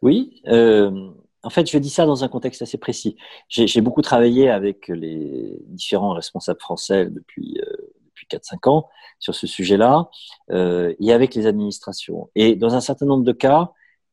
[0.00, 1.10] Oui, euh,
[1.42, 3.18] en fait, je dis ça dans un contexte assez précis.
[3.48, 9.46] J'ai beaucoup travaillé avec les différents responsables français depuis, euh, depuis 4-5 ans sur ce
[9.46, 10.08] sujet-là
[10.50, 12.30] et avec les administrations.
[12.34, 13.72] Et dans un certain nombre de cas,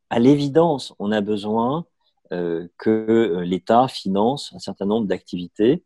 [0.09, 1.85] à l'évidence, on a besoin
[2.31, 5.83] que l'État finance un certain nombre d'activités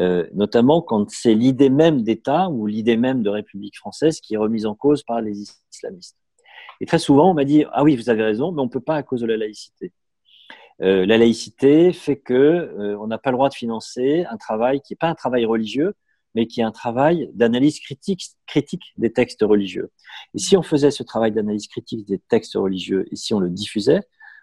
[0.00, 4.38] euh, notamment quand c'est l'idée même d'État ou l'idée même de République française qui est
[4.38, 6.18] remise en cause par les islamistes.
[6.80, 8.80] Et très souvent, on m'a dit ah oui, vous avez raison, mais on ne peut
[8.80, 9.92] pas à cause de la laïcité.
[10.82, 14.80] Euh, la laïcité fait que euh, on n'a pas le droit de financer un travail
[14.80, 15.94] qui n'est pas un travail religieux,
[16.34, 19.90] mais qui est un travail d'analyse critique, critique des textes religieux.
[20.34, 23.50] Et si on faisait ce travail d'analyse critique des textes religieux et si on le
[23.50, 24.00] diffusait,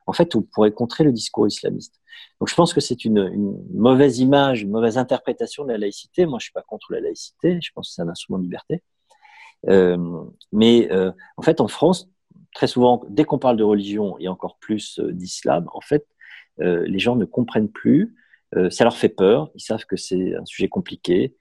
[0.07, 2.01] en fait, on pourrait contrer le discours islamiste.
[2.39, 3.31] Donc, je pense que c'est une,
[3.73, 6.25] mauvaise image, une mauvaise interprétation de la laïcité.
[6.25, 7.59] Moi, je suis pas contre la laïcité.
[7.61, 8.83] Je pense que c'est un instrument de liberté.
[9.69, 9.97] Euh,
[10.51, 12.09] mais euh, en fait, en France,
[12.53, 16.05] très souvent, dès qu'on parle de religion et encore plus euh, d'islam, en fait,
[16.57, 18.15] les gens ne comprennent plus.
[18.69, 19.49] ça leur fait peur.
[19.55, 21.35] Ils savent que c'est un sujet compliqué.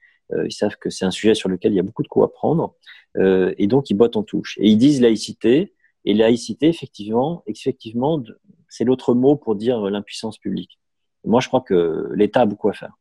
[0.45, 2.27] Ils savent que c'est un sujet sur lequel il y a beaucoup de coups à
[2.27, 2.75] prendre.
[3.17, 4.57] et donc, ils bottent en touche.
[4.59, 5.73] Et ils disent laïcité.
[6.05, 8.23] Et laïcité, effectivement, effectivement,
[8.69, 10.79] c'est l'autre mot pour dire l'impuissance publique.
[11.25, 12.97] Moi, je crois que l'État a beaucoup à faire.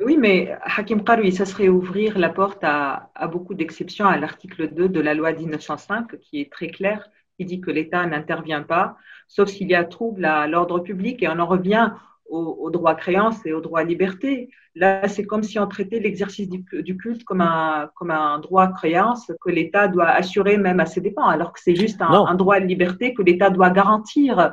[0.00, 4.88] Oui, mais Hakim Karoui, ça serait ouvrir la porte à, beaucoup d'exceptions à l'article 2
[4.88, 8.96] de la loi 1905, qui est très clair, qui dit que l'État n'intervient pas,
[9.28, 11.92] sauf s'il y a trouble à l'ordre public, et on en revient
[12.28, 14.50] au, droit créance et au droit à liberté.
[14.74, 19.30] Là, c'est comme si on traitait l'exercice du, culte comme un, comme un droit créance
[19.40, 22.56] que l'État doit assurer même à ses dépens, alors que c'est juste un, un, droit
[22.56, 24.52] à liberté que l'État doit garantir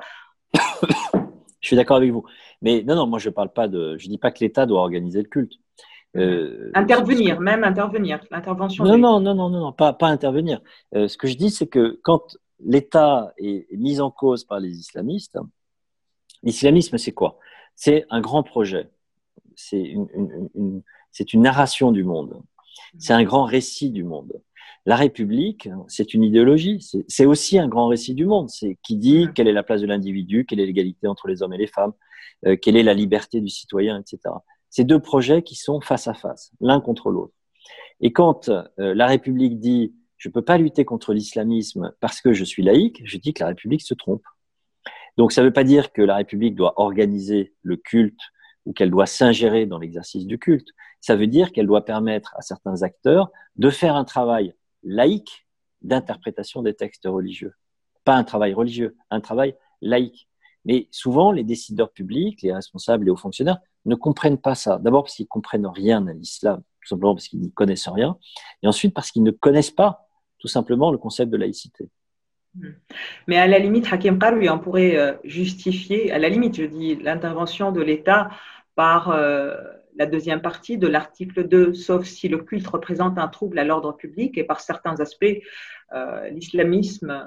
[1.62, 2.25] je suis d'accord avec vous.
[2.62, 3.97] Mais non, non, moi je parle pas de.
[3.97, 5.53] Je dis pas que l'État doit organiser le culte.
[6.17, 8.84] Euh, intervenir, même intervenir, l'intervention.
[8.84, 10.60] Non, non, non, non, non, pas, pas intervenir.
[10.93, 14.77] Euh, ce que je dis, c'est que quand l'État est mis en cause par les
[14.77, 15.39] islamistes,
[16.43, 17.39] l'islamisme, c'est quoi?
[17.83, 18.91] C'est un grand projet.
[19.55, 20.07] C'est une,
[20.53, 20.83] une,
[21.33, 22.39] une narration du monde.
[22.99, 24.39] C'est un grand récit du monde.
[24.85, 29.29] La République, c'est une idéologie, c'est aussi un grand récit du monde, c'est qui dit
[29.33, 31.93] quelle est la place de l'individu, quelle est l'égalité entre les hommes et les femmes,
[32.45, 34.35] euh, quelle est la liberté du citoyen, etc.
[34.69, 37.33] C'est deux projets qui sont face à face, l'un contre l'autre.
[37.99, 42.31] Et quand euh, la République dit je ne peux pas lutter contre l'islamisme parce que
[42.31, 44.21] je suis laïque, je dis que la République se trompe.
[45.17, 48.19] Donc ça ne veut pas dire que la République doit organiser le culte
[48.65, 50.67] ou qu'elle doit s'ingérer dans l'exercice du culte.
[51.00, 55.47] Ça veut dire qu'elle doit permettre à certains acteurs de faire un travail laïque
[55.82, 57.54] d'interprétation des textes religieux.
[58.04, 60.28] Pas un travail religieux, un travail laïque.
[60.65, 64.78] Mais souvent, les décideurs publics, les responsables, les hauts fonctionnaires ne comprennent pas ça.
[64.78, 68.17] D'abord parce qu'ils comprennent rien à l'islam, tout simplement parce qu'ils n'y connaissent rien,
[68.62, 71.89] et ensuite parce qu'ils ne connaissent pas tout simplement le concept de laïcité.
[73.27, 76.95] Mais à la limite, Hakim Karoui, on pourrait euh, justifier, à la limite, je dis,
[76.95, 78.29] l'intervention de l'État
[78.75, 79.55] par euh,
[79.95, 83.95] la deuxième partie de l'article 2, sauf si le culte représente un trouble à l'ordre
[83.95, 85.25] public et par certains aspects,
[85.93, 87.25] euh, l'islamisme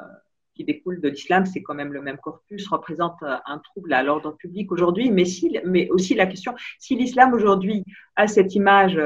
[0.54, 4.37] qui découle de l'islam, c'est quand même le même corpus, représente un trouble à l'ordre
[4.37, 7.84] public aujourd'hui, mais, si, mais aussi la question, si l'islam aujourd'hui
[8.14, 9.00] a cette image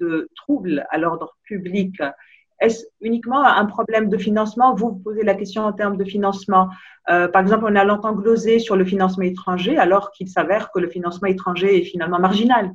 [0.00, 2.02] de trouble à l'ordre public,
[2.60, 4.74] est-ce uniquement un problème de financement?
[4.74, 6.68] Vous, posez la question en termes de financement.
[7.08, 10.78] Euh, par exemple, on a longtemps glosé sur le financement étranger, alors qu'il s'avère que
[10.78, 12.72] le financement étranger est finalement marginal.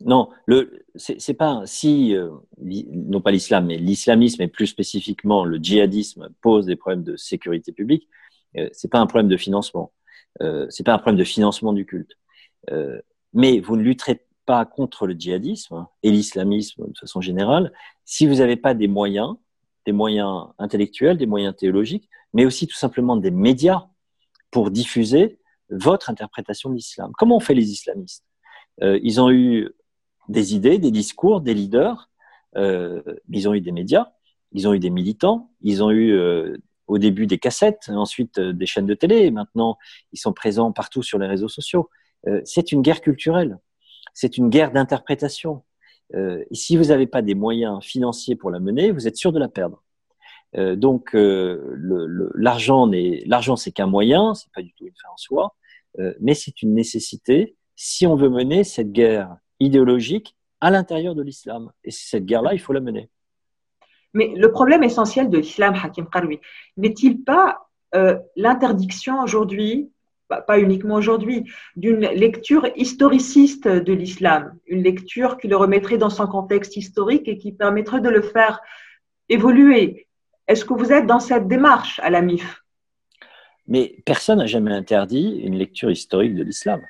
[0.00, 2.30] Non, le c'est pas si euh,
[2.60, 7.72] non pas l'islam, mais l'islamisme et plus spécifiquement le djihadisme pose des problèmes de sécurité
[7.72, 8.08] publique.
[8.58, 9.92] Euh, c'est pas un problème de financement.
[10.42, 12.12] Euh, c'est pas un problème de financement du culte.
[12.70, 13.00] Euh,
[13.32, 17.72] mais vous ne lutterez pas contre le djihadisme et l'islamisme de façon générale
[18.04, 19.34] si vous n'avez pas des moyens,
[19.84, 23.86] des moyens intellectuels, des moyens théologiques, mais aussi tout simplement des médias
[24.50, 25.38] pour diffuser
[25.70, 27.10] votre interprétation de l'islam.
[27.18, 28.24] Comment ont fait les islamistes?
[28.82, 29.70] Euh, Ils ont eu
[30.28, 32.08] des idées, des discours, des leaders,
[32.56, 34.12] euh, ils ont eu des médias,
[34.52, 36.56] ils ont eu des militants, ils ont eu euh,
[36.86, 39.76] au début des cassettes, ensuite euh, des chaînes de télé, et maintenant
[40.12, 41.90] ils sont présents partout sur les réseaux sociaux.
[42.44, 43.58] C'est une guerre culturelle,
[44.16, 45.62] c'est une guerre d'interprétation.
[46.14, 49.32] Euh, et si vous n'avez pas des moyens financiers pour la mener, vous êtes sûr
[49.32, 49.82] de la perdre.
[50.86, 55.54] donc l'argent n'est l'argent c'est qu'un moyen, c'est pas du tout une fin en soi,
[56.20, 61.70] mais c'est une nécessité si on veut mener cette guerre idéologique à l'intérieur de l'islam.
[61.84, 63.10] Et cette guerre-là, il faut la mener.
[64.14, 66.40] Mais le problème essentiel de l'islam, Hakim Karoui,
[66.78, 69.92] n'est-il pas euh, l'interdiction aujourd'hui,
[70.28, 71.44] pas uniquement aujourd'hui,
[71.76, 77.38] d'une lecture historiciste de l'islam, une lecture qui le remettrait dans son contexte historique et
[77.38, 78.60] qui permettrait de le faire
[79.28, 80.06] évoluer
[80.48, 82.62] Est-ce que vous êtes dans cette démarche à la MIF?
[83.68, 86.80] Mais personne n'a jamais interdit une lecture historique de l'islam.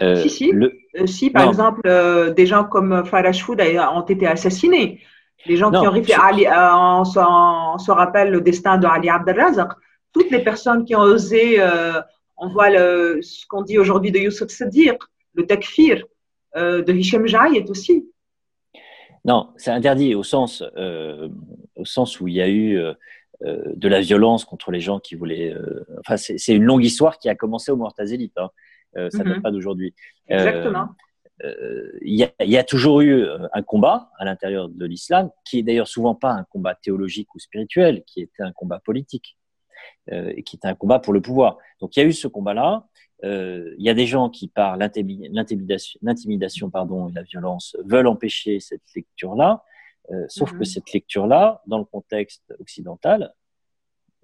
[0.00, 0.52] Euh, si, si.
[0.54, 5.00] Euh, si, par exemple, euh, des gens comme Farah Foud ont été assassinés.
[5.46, 9.70] Les gens qui ont Ali, on, se, rappelle le destin de Ali Abdelrazak.
[10.12, 11.58] Toutes les personnes qui ont osé,
[12.40, 14.98] on voit le, ce qu'on dit aujourd'hui de Youssef Sadiq,
[15.34, 16.04] le takfir
[16.56, 18.10] de Hichem est aussi.
[19.24, 22.82] Non, c'est interdit au sens, au sens où il y a eu
[23.42, 25.54] de la violence contre les gens qui voulaient.
[26.00, 28.36] enfin, c'est une longue histoire qui a commencé au Mortazélite.
[28.36, 28.50] Hein.
[28.96, 29.42] Euh, ça ne date mhm.
[29.42, 29.94] pas d'aujourd'hui.
[30.30, 30.88] Euh, Exactement.
[31.42, 35.88] Euh, il y, a, toujours eu un combat à l'intérieur de l'islam, qui est d'ailleurs
[35.88, 39.38] souvent pas un combat théologique ou spirituel, qui était un combat politique,
[40.10, 41.58] et qui était un combat pour le pouvoir.
[41.80, 42.86] Donc il y a eu ce combat-là.
[43.22, 48.82] Il y a des gens qui, par l'intimidation pardon, et la violence, veulent empêcher cette
[48.94, 49.62] lecture-là.
[50.28, 50.64] sauf que mhm.
[50.64, 53.32] cette lecture-là, dans le contexte occidental,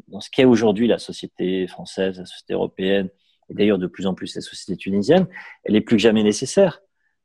[0.08, 3.08] dans ce qu'est aujourd'hui la société française, la société européenne,
[3.48, 5.26] et d'ailleurs de plus en plus la société tunisienne,
[5.64, 6.80] elle est plus que jamais nécessaire.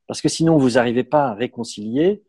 [0.07, 2.23] Parce que sinon, vous n'arrivez pas à réconcilier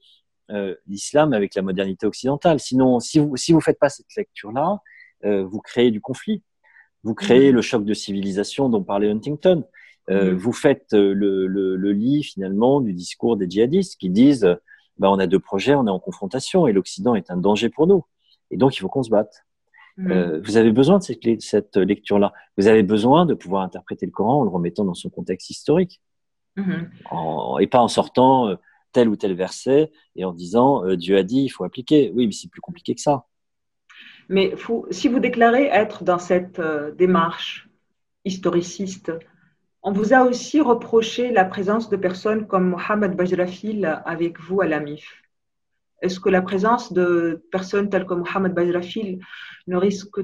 [0.50, 2.60] euh, l'islam avec la modernité occidentale.
[2.60, 4.80] Sinon, si vous si vous faites pas cette lecture-là,
[5.24, 6.42] euh, vous créez du conflit.
[7.04, 7.54] Vous créez mmh.
[7.54, 9.64] le choc de civilisation dont parlait Huntington.
[10.10, 10.36] Euh, mmh.
[10.36, 14.56] Vous faites euh, le, le, le, lit finalement du discours des djihadistes qui disent
[14.98, 17.86] bah, on a deux projets, on est en confrontation et l'Occident est un danger pour
[17.86, 18.04] nous.
[18.50, 19.44] Et donc, il faut qu'on se batte.
[19.98, 20.42] Euh, mm.
[20.42, 22.32] vous avez besoin de cette, cette lecture-là.
[22.56, 26.00] Vous avez besoin de pouvoir interpréter le Coran en le remettant dans son contexte historique.
[27.60, 28.54] Et pas en sortant
[28.92, 32.12] tel ou tel verset et en disant euh, Dieu a dit, il faut appliquer.
[32.14, 33.26] Oui, mais c'est plus compliqué que ça.
[34.32, 34.54] Mais
[34.90, 36.58] si vous déclarez être dans cette
[36.96, 37.68] démarche
[38.24, 39.12] historiciste,
[39.82, 44.66] on vous a aussi reproché la présence de personnes comme Mohamed Bajrafil avec vous à
[44.66, 45.22] la MIF.
[46.00, 49.20] Est-ce que la présence de personnes telles que Mohamed Bajrafil
[49.66, 50.20] ne risque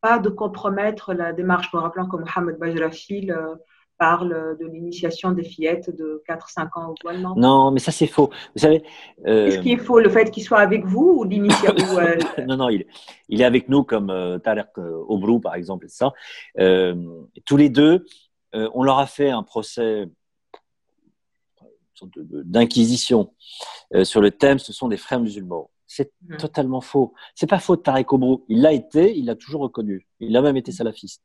[0.00, 3.54] pas de compromettre la démarche, me rappelant que Mohamed Bajrafil euh,
[4.02, 8.30] parle de l'initiation des fillettes de 4-5 ans au voile Non, mais ça c'est faux.
[8.56, 8.82] Vous savez.
[9.28, 9.46] Euh...
[9.46, 10.00] Est-ce qu'il est faux?
[10.00, 12.16] Le fait qu'il soit avec vous ou l'initiation euh,
[12.48, 12.84] Non, non, il,
[13.28, 16.12] il, est avec nous comme euh, Tarek Obrou par exemple, et ça.
[17.44, 18.04] tous les deux,
[18.52, 20.08] on leur a fait un procès
[22.56, 23.32] d'inquisition
[24.02, 25.70] sur le thème, ce sont des frères musulmans.
[25.86, 26.38] C'est mmh.
[26.38, 27.12] totalement faux.
[27.36, 28.44] C'est pas faux de Tarek Obrou.
[28.48, 30.08] Il l'a été, il l'a toujours reconnu.
[30.20, 31.22] Il a même été salafiste.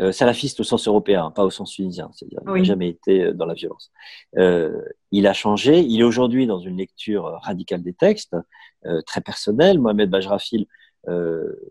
[0.00, 2.08] Euh, salafiste au sens européen, pas au sens tunisien.
[2.12, 3.90] C'est-à-dire, il n'a jamais été euh, dans la violence.
[4.36, 5.80] Euh, il a changé.
[5.80, 8.36] Il est aujourd'hui dans une lecture radicale des textes,
[8.86, 9.80] euh, très personnelle.
[9.80, 10.66] Mohamed Bajrafil,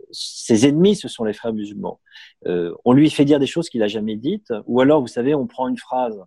[0.09, 1.99] ses ennemis, ce sont les frères musulmans.
[2.45, 5.45] on lui fait dire des choses qu'il n'a jamais dites, ou alors, vous savez, on
[5.45, 6.19] prend une phrase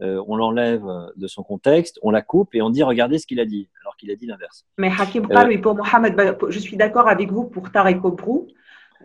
[0.00, 3.44] on l'enlève de son contexte, on la coupe et on dit regardez ce qu'il a
[3.44, 4.64] dit, alors qu'il a dit l'inverse.
[4.78, 5.28] Mais Hakim
[5.60, 8.48] pour Mohamed, je suis d'accord avec vous pour Tarek Obrou.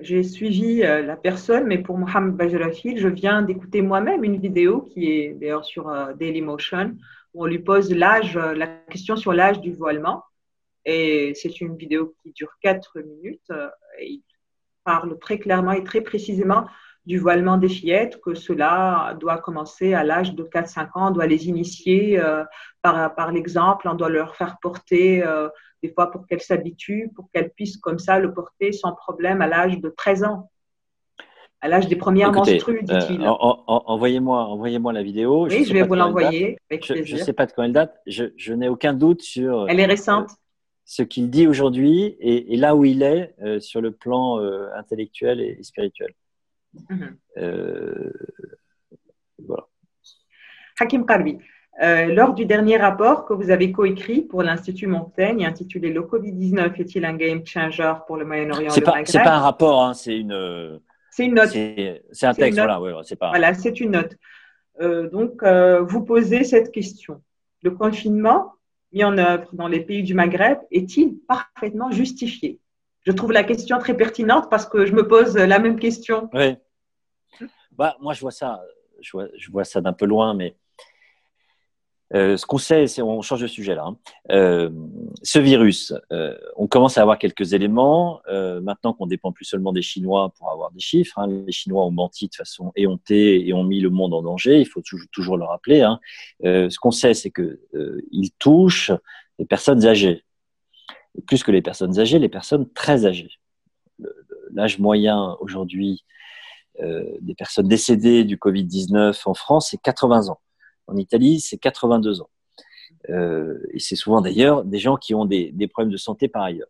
[0.01, 4.81] J'ai suivi euh, la personne, mais pour Mohamed Bajrafil, je viens d'écouter moi-même une vidéo
[4.93, 6.95] qui est d'ailleurs sur Dailymotion,
[7.33, 10.23] où on lui pose l'âge, la question sur l'âge du voilement.
[10.85, 13.51] Et c'est une vidéo qui dure 4 minutes
[13.99, 14.23] et il
[14.83, 16.65] parle très clairement et très précisément
[17.05, 21.27] du voilement des fillettes, que cela doit commencer à l'âge de 4-5 ans, on doit
[21.27, 22.43] les initier euh,
[22.81, 25.49] par, par l'exemple, on doit leur faire porter euh,
[25.81, 29.47] des fois pour qu'elles s'habituent, pour qu'elles puissent comme ça le porter sans problème à
[29.47, 30.49] l'âge de 13 ans.
[31.61, 33.21] À l'âge des premières menstrues, dit-il.
[33.27, 35.45] envoyez-moi, envoyez-moi la vidéo.
[35.47, 36.57] Oui, je, vais vous l'envoyer.
[36.71, 37.99] Je ne sais pas de quand elle date.
[38.07, 39.67] Je, je n'ai aucun doute sur.
[39.67, 40.29] Elle est récente
[40.89, 45.39] ce qu'il dit aujourd'hui et, là où il est euh, sur le plan euh, intellectuel
[45.39, 46.15] et, spirituel.
[46.89, 47.17] Mhm.
[47.37, 48.11] Euh,
[49.39, 49.67] voilà.
[50.79, 51.37] Hakim Karbi,
[51.81, 57.05] lors du dernier rapport que vous avez coécrit pour l'Institut Montaigne, intitulé Le Covid-19 est-il
[57.05, 60.79] un game changer pour le Moyen-Orient Ce n'est pas un rapport, hein, c'est une.
[61.11, 61.49] C'est une note.
[61.49, 62.79] C'est un texte, voilà.
[62.79, 63.29] Ouais, c'est pas...
[63.29, 64.15] Voilà, c'est une note.
[65.11, 67.21] donc, vous posez cette question.
[67.61, 68.53] Le confinement
[68.91, 72.59] mis en œuvre dans les pays du Maghreb est-il parfaitement justifié?
[73.05, 76.29] Je trouve la question très pertinente parce que je me pose la même question.
[76.33, 76.55] Oui.
[77.71, 78.61] Bah, moi, je vois ça,
[79.01, 80.55] je vois, ça d'un peu loin, mais
[82.13, 83.85] euh, ce qu'on sait, c'est, on change de sujet là.
[83.85, 83.97] Hein.
[84.31, 84.69] Euh,
[85.21, 88.21] ce virus, euh, on commence à avoir quelques éléments.
[88.27, 91.27] maintenant qu'on dépend plus seulement des Chinois pour avoir des chiffres, hein.
[91.27, 94.59] les Chinois ont menti de façon éhontée et ont mis le monde en danger.
[94.59, 94.81] Il faut
[95.11, 95.81] toujours, le rappeler.
[95.81, 95.99] Hein.
[96.43, 97.61] ce qu'on sait, c'est que
[98.11, 98.91] il touche
[99.37, 100.23] les personnes âgées,
[101.27, 103.31] plus que les personnes âgées, les personnes très âgées.
[104.51, 106.03] L'âge moyen aujourd'hui
[107.19, 110.39] des personnes décédées du Covid-19 en France, c'est 80 ans.
[110.87, 112.29] En Italie, c'est 82 ans.
[113.09, 116.67] Euh, et c'est souvent d'ailleurs des gens qui ont des, problèmes de santé par ailleurs.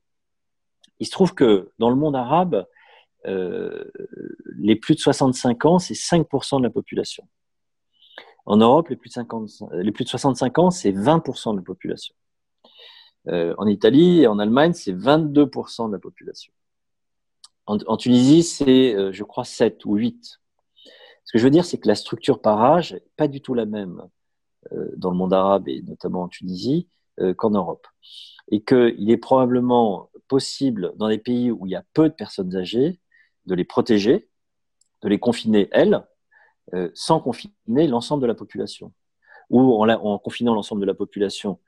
[1.00, 2.68] Il se trouve que dans le monde arabe,
[3.26, 3.86] euh,
[4.58, 7.28] les plus de 65 ans, c'est 5% de la population.
[8.46, 11.64] En Europe, les plus de, 50, les plus de 65 ans, c'est 20% de la
[11.64, 12.16] population.
[13.28, 16.54] Euh, en Italie et en Allemagne, c'est 22% de la population.
[17.66, 20.40] En, Tunisie, c'est, je crois, 7 ou 8.
[21.30, 23.54] Ce que je veux dire, c'est que la structure par âge n'est pas du tout
[23.54, 24.02] la même
[24.74, 26.90] euh, dans le monde arabe et notamment en Tunisie
[27.20, 27.88] euh, qu'en Europe.
[28.52, 32.56] Et qu'il est probablement possible, dans des pays où il y a peu de personnes
[32.56, 33.00] âgées,
[33.46, 34.28] de les protéger,
[35.02, 36.06] de les confiner, elles,
[36.74, 38.92] euh, sans confiner l'ensemble de la population.
[39.50, 41.60] Ou en, en confinant l'ensemble de la population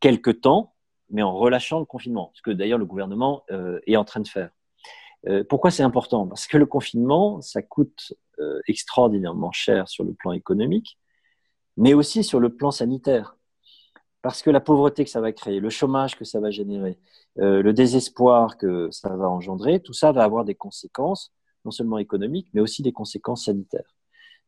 [0.00, 0.74] quelque temps,
[1.12, 3.44] mais en relâchant le confinement, ce que d'ailleurs le gouvernement
[3.86, 4.50] est en train de faire.
[5.48, 6.26] pourquoi c'est important?
[6.26, 10.98] Parce que le confinement, ça coûte euh, extraordinairement cher sur le plan économique,
[11.76, 13.36] mais aussi sur le plan sanitaire.
[14.22, 16.98] Parce que la pauvreté que ça va créer, le chômage que ça va générer,
[17.38, 21.32] euh, le désespoir que ça va engendrer, tout ça va avoir des conséquences,
[21.64, 23.94] non seulement économiques, mais aussi des conséquences sanitaires.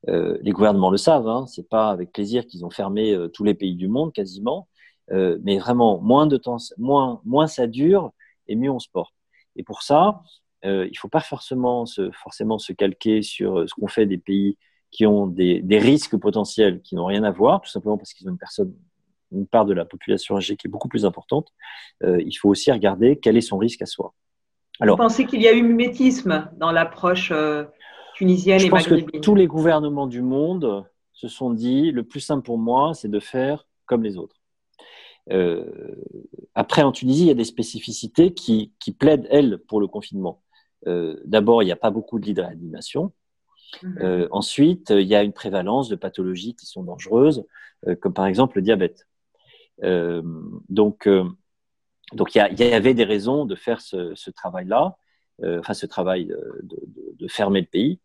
[0.09, 3.55] Euh, les gouvernements le savent, hein, c'est pas avec plaisir qu'ils ont fermé tous les
[3.55, 4.69] pays du monde quasiment,
[5.11, 8.12] mais vraiment moins de temps, moins, moins ça dure
[8.48, 9.14] et mieux on se porte.
[9.57, 10.22] Et pour ça,
[10.64, 14.07] euh, il ne faut pas forcément se, forcément se calquer sur euh, ce qu'on fait
[14.07, 14.57] des pays
[14.90, 18.32] qui ont des, risques potentiels qui n'ont rien à voir, tout simplement parce qu'ils ont
[18.32, 18.72] une personne,
[19.32, 21.48] une part de la population âgée qui est beaucoup plus importante.
[22.05, 24.14] Euh, il faut aussi regarder quel est son risque à soi.
[24.80, 27.32] Alors, Vous pensez qu'il y a eu mimétisme dans l'approche
[28.14, 32.05] tunisienne et maghrébine Je pense que tous les gouvernements du monde se sont dit le
[32.05, 34.36] plus simple pour moi, c'est de faire comme les autres.
[36.55, 40.43] Après, en Tunisie, il y a des spécificités qui, qui plaident, elles, pour le confinement.
[40.87, 43.12] Euh, d'abord, il n'y a pas beaucoup de lits de réanimation.
[43.83, 43.99] Mhm.
[44.03, 47.45] Euh, ensuite, il y a une prévalence de pathologies qui sont dangereuses,
[47.89, 49.07] euh, comme par exemple le diabète.
[49.83, 51.09] donc,
[52.12, 54.97] donc il y, avait des raisons de faire ce, travail-là,
[55.43, 57.99] enfin ce travail de, fermer le pays.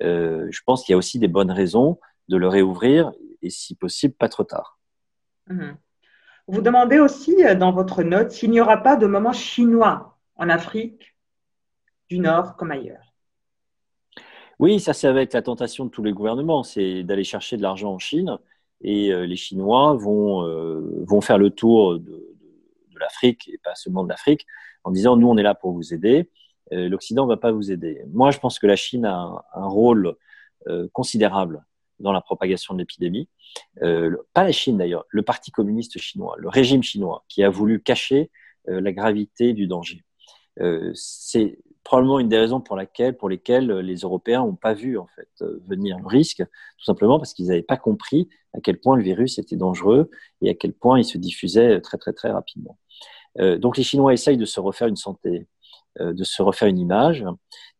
[0.00, 1.98] je pense qu'il y a aussi des bonnes raisons
[2.28, 3.10] de le réouvrir
[3.42, 4.78] et si possible pas trop tard.
[5.48, 5.76] Mhm.
[6.48, 11.14] Vous demandez aussi dans votre note s'il n'y aura pas de moment chinois en Afrique
[12.08, 13.14] du Nord comme ailleurs.
[14.58, 17.92] Oui, ça c'est avec la tentation de tous les gouvernements, c'est d'aller chercher de l'argent
[17.92, 18.38] en Chine
[18.80, 22.24] et euh, les Chinois vont, euh, vont faire le tour de,
[22.98, 24.44] l'Afrique et pas seulement de l'Afrique
[24.82, 26.30] en disant nous on est là pour vous aider,
[26.72, 28.02] euh, l'Occident ne va pas vous aider.
[28.10, 30.16] Moi je pense que la Chine a un, rôle
[30.92, 31.64] considérable
[32.00, 33.28] dans la propagation de l'épidémie.
[33.80, 38.30] pas la Chine d'ailleurs, le Parti communiste chinois, le régime chinois qui a voulu cacher
[38.66, 40.04] la gravité du danger.
[40.94, 45.06] c'est probablement une des raisons pour, laquelle, pour lesquelles les Européens n'ont pas vu en
[45.06, 48.94] fait euh, venir le risque, tout simplement parce qu'ils n'avaient pas compris à quel point
[48.94, 50.10] le virus était dangereux
[50.42, 52.78] et à quel point il se diffusait très très très rapidement.
[53.38, 55.44] Euh, donc les Chinois essayent de se refaire une santé, euh,
[56.00, 57.24] de se refaire une image.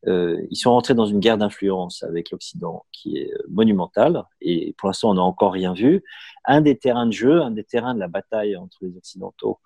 [0.06, 5.10] ils sont rentrés dans une guerre d'influence avec l'Occident qui est monumentale et pour l'instant
[5.10, 6.02] on n'a encore rien vu.
[6.44, 9.58] Un des terrains de jeu, un des terrains de la bataille entre les Occidentaux,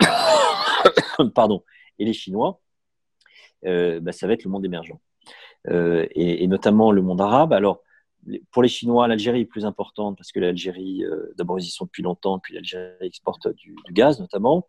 [1.34, 1.62] pardon,
[1.98, 2.60] et les Chinois,
[3.66, 4.96] euh, bah, ça va être le monde émergent.
[5.68, 7.52] et, notamment le monde arabe.
[7.52, 7.82] Alors,
[8.50, 11.02] pour les Chinois, l'Algérie est plus importante parce que l'Algérie,
[11.36, 14.66] d'abord, ils y sont depuis longtemps, puis l'Algérie exporte du, gaz notamment.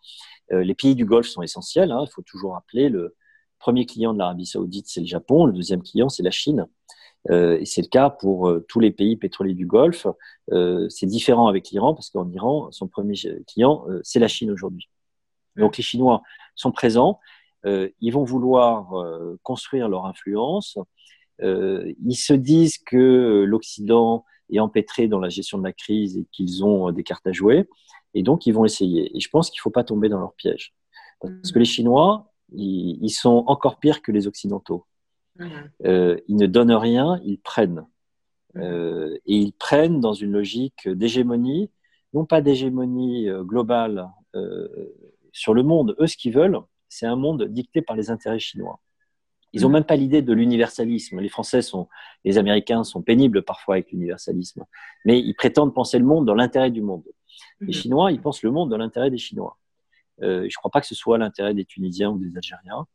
[0.51, 1.91] les pays du Golfe sont essentiels.
[1.91, 3.16] Hein, il faut toujours rappeler le
[3.60, 5.45] premier client de l'Arabie Saoudite, c'est le Japon.
[5.45, 6.66] Le deuxième client, c'est la Chine.
[7.30, 10.07] Euh, et c'est le cas pour euh, tous les pays pétroliers du Golfe.
[10.51, 13.16] Euh, c'est différent avec l'Iran parce qu'en Iran, son premier
[13.47, 14.89] client, c'est la Chine aujourd'hui.
[15.57, 16.22] Donc les Chinois
[16.55, 17.20] sont présents.
[17.66, 18.93] ils vont vouloir
[19.43, 20.78] construire leur influence.
[21.42, 26.64] Ils se disent que l'Occident est empêtré dans la gestion de la crise et qu'ils
[26.64, 27.68] ont des cartes à jouer.
[28.14, 29.16] Et donc, ils vont essayer.
[29.16, 30.74] Et je pense qu'il ne faut pas tomber dans leur piège.
[31.22, 34.86] Parce que les Chinois, ils sont encore pires que les Occidentaux.
[35.86, 37.86] Euh, ils ne donnent rien, ils prennent.
[38.56, 41.70] Euh, et ils prennent dans une logique d'hégémonie,
[42.14, 44.10] non pas d'hégémonie euh, globale
[45.32, 45.96] sur le monde.
[46.00, 48.80] Eux, ce qu'ils veulent, c'est un monde dicté par les intérêts chinois.
[49.54, 49.74] Ils n'ont mhm.
[49.74, 51.20] même pas l'idée de l'universalisme.
[51.20, 51.88] Les Français sont,
[52.24, 54.66] les Américains sont pénibles parfois avec l'universalisme,
[55.06, 57.04] mais ils prétendent penser le monde dans l'intérêt du monde.
[57.62, 59.58] Les Chinois, ils pensent le monde dans l'intérêt des Chinois.
[60.22, 62.86] je ne crois pas que ce soit l'intérêt des Tunisiens ou des Algériens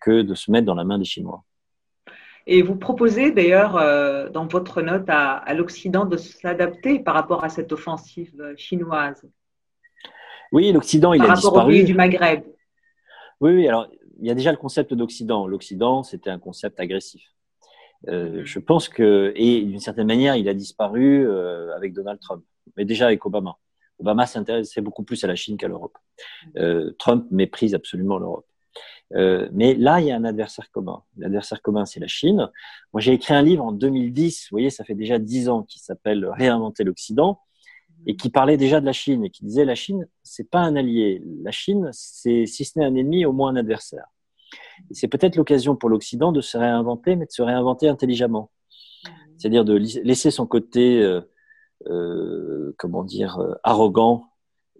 [0.00, 1.44] que de se mettre dans la main des Chinois.
[2.50, 7.50] Et vous proposez d'ailleurs euh, dans votre note à, l'Occident de s'adapter par rapport à
[7.50, 9.22] cette offensive chinoise?
[10.50, 11.42] Oui, l'Occident, il a disparu.
[11.42, 12.44] Par rapport au pays du Maghreb.
[13.40, 13.86] Oui, oui, alors
[14.18, 15.46] il y a déjà le concept d'Occident.
[15.46, 17.22] L'Occident, c'était un concept agressif.
[18.08, 22.44] Euh, je pense que, et d'une certaine manière, il a disparu euh, avec Donald Trump,
[22.76, 23.56] mais déjà avec Obama.
[23.98, 25.98] Obama s'intéressait beaucoup plus à la Chine qu'à l'Europe.
[26.98, 28.46] Trump méprise absolument l'Europe.
[29.14, 31.02] Euh, mais là, il y a un adversaire commun.
[31.16, 32.50] L'adversaire commun, c'est la Chine.
[32.92, 35.78] Moi, j'ai écrit un livre en 2010, vous voyez, ça fait déjà dix ans, qui
[35.78, 37.40] s'appelle Réinventer l'Occident,
[38.06, 40.76] et qui parlait déjà de la Chine, et qui disait la Chine, c'est pas un
[40.76, 41.22] allié.
[41.42, 44.06] La Chine, c'est si ce n'est un ennemi, au moins un adversaire.
[44.92, 48.50] C'est peut-être l'occasion pour l'Occident de se réinventer, mais de se réinventer intelligemment.
[49.36, 51.20] C'est-à-dire de laisser son côté, euh,
[51.86, 54.24] euh, comment dire, arrogant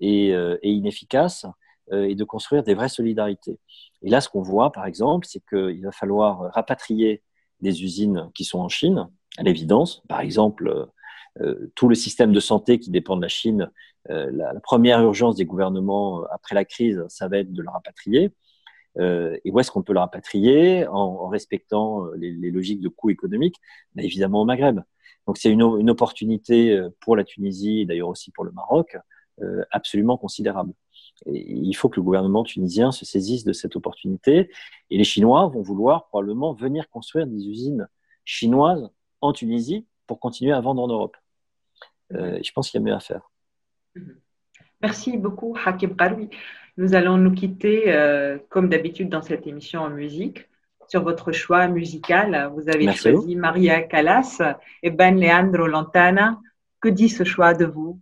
[0.01, 1.47] et, et inefficace,
[1.93, 3.59] et de construire des vraies solidarités.
[4.03, 7.23] Et là, ce qu'on voit, par exemple, c'est qu'il va falloir rapatrier
[7.61, 9.09] des usines qui sont en Chine,
[9.39, 10.03] à l'évidence.
[10.09, 10.89] Par exemple, euh, euh,
[11.75, 13.71] tout le système de santé qui dépend de la Chine,
[14.11, 18.33] euh, la, première urgence des gouvernements après la crise, ça va être de le rapatrier.
[18.99, 23.57] et où est-ce qu'on peut le rapatrier en, respectant les, logiques de coûts économiques?
[23.95, 24.81] Bah, Évidemment au Maghreb.
[25.27, 28.97] Donc c'est une, une, opportunité pour la Tunisie et d'ailleurs aussi pour le Maroc
[29.71, 30.73] absolument considérable
[31.27, 34.51] il faut que le gouvernement tunisien se saisisse de cette opportunité.
[34.91, 37.89] Et les Chinois vont vouloir probablement venir construire des usines
[38.25, 38.89] chinoises
[39.21, 41.17] en Tunisie pour continuer à vendre en Europe.
[42.15, 43.31] Euh, je pense qu'il y a mieux à faire.
[44.81, 46.31] Merci beaucoup, Hakim Karoui.
[46.77, 50.49] Nous allons nous quitter, euh, comme d'habitude, dans cette émission en musique.
[50.89, 54.41] Sur votre choix musical, vous avez choisi Maria Callas
[54.83, 56.39] et Ben Leandro Lantana.
[56.81, 58.01] Que dit ce choix de vous?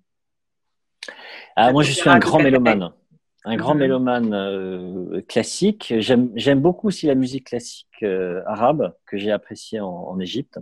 [1.56, 2.92] Ah, Moi, je suis un grand mélomane
[3.46, 3.80] un grand mhm.
[3.80, 5.94] mélomane euh, classique.
[5.98, 10.58] J'aime beaucoup aussi la musique classique euh, arabe que j'ai appréciée en, Égypte.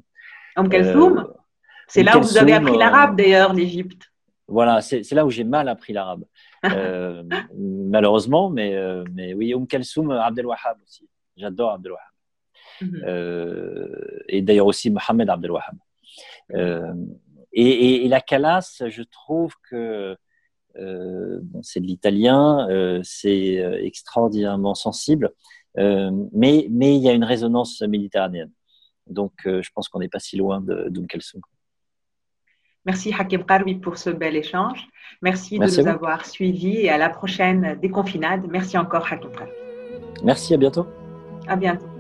[0.54, 1.24] En Kalsoum euh,
[1.88, 4.10] C'est là où vous avez appris l'arabe d'ailleurs, l'Égypte.
[4.46, 6.24] Voilà, c'est là où j'ai mal appris l'arabe.
[7.54, 8.74] malheureusement, mais,
[9.12, 11.08] mais oui, Oum Kalsoum, Abdel Wahab aussi.
[11.36, 12.08] J'adore Abdel Wahab.
[12.80, 13.04] Mhm.
[14.26, 15.76] et d'ailleurs aussi Mohamed Abdel Wahab.
[17.52, 20.16] Et, et, la Calas, je trouve que
[20.76, 25.32] euh, c'est de l'italien, euh, c'est euh, extraordinairement sensible,
[25.76, 28.52] mais, mais il y a une résonance méditerranéenne.
[29.08, 31.06] Donc, je pense qu'on n'est pas si loin d'Oum
[32.86, 34.86] Merci Hakim Karoui pour ce bel échange.
[35.22, 38.46] Merci, de nous avoir suivis et à la prochaine déconfinade.
[38.50, 39.48] Merci encore Hakim.
[40.22, 40.86] Merci, à bientôt.
[41.46, 41.93] À bientôt.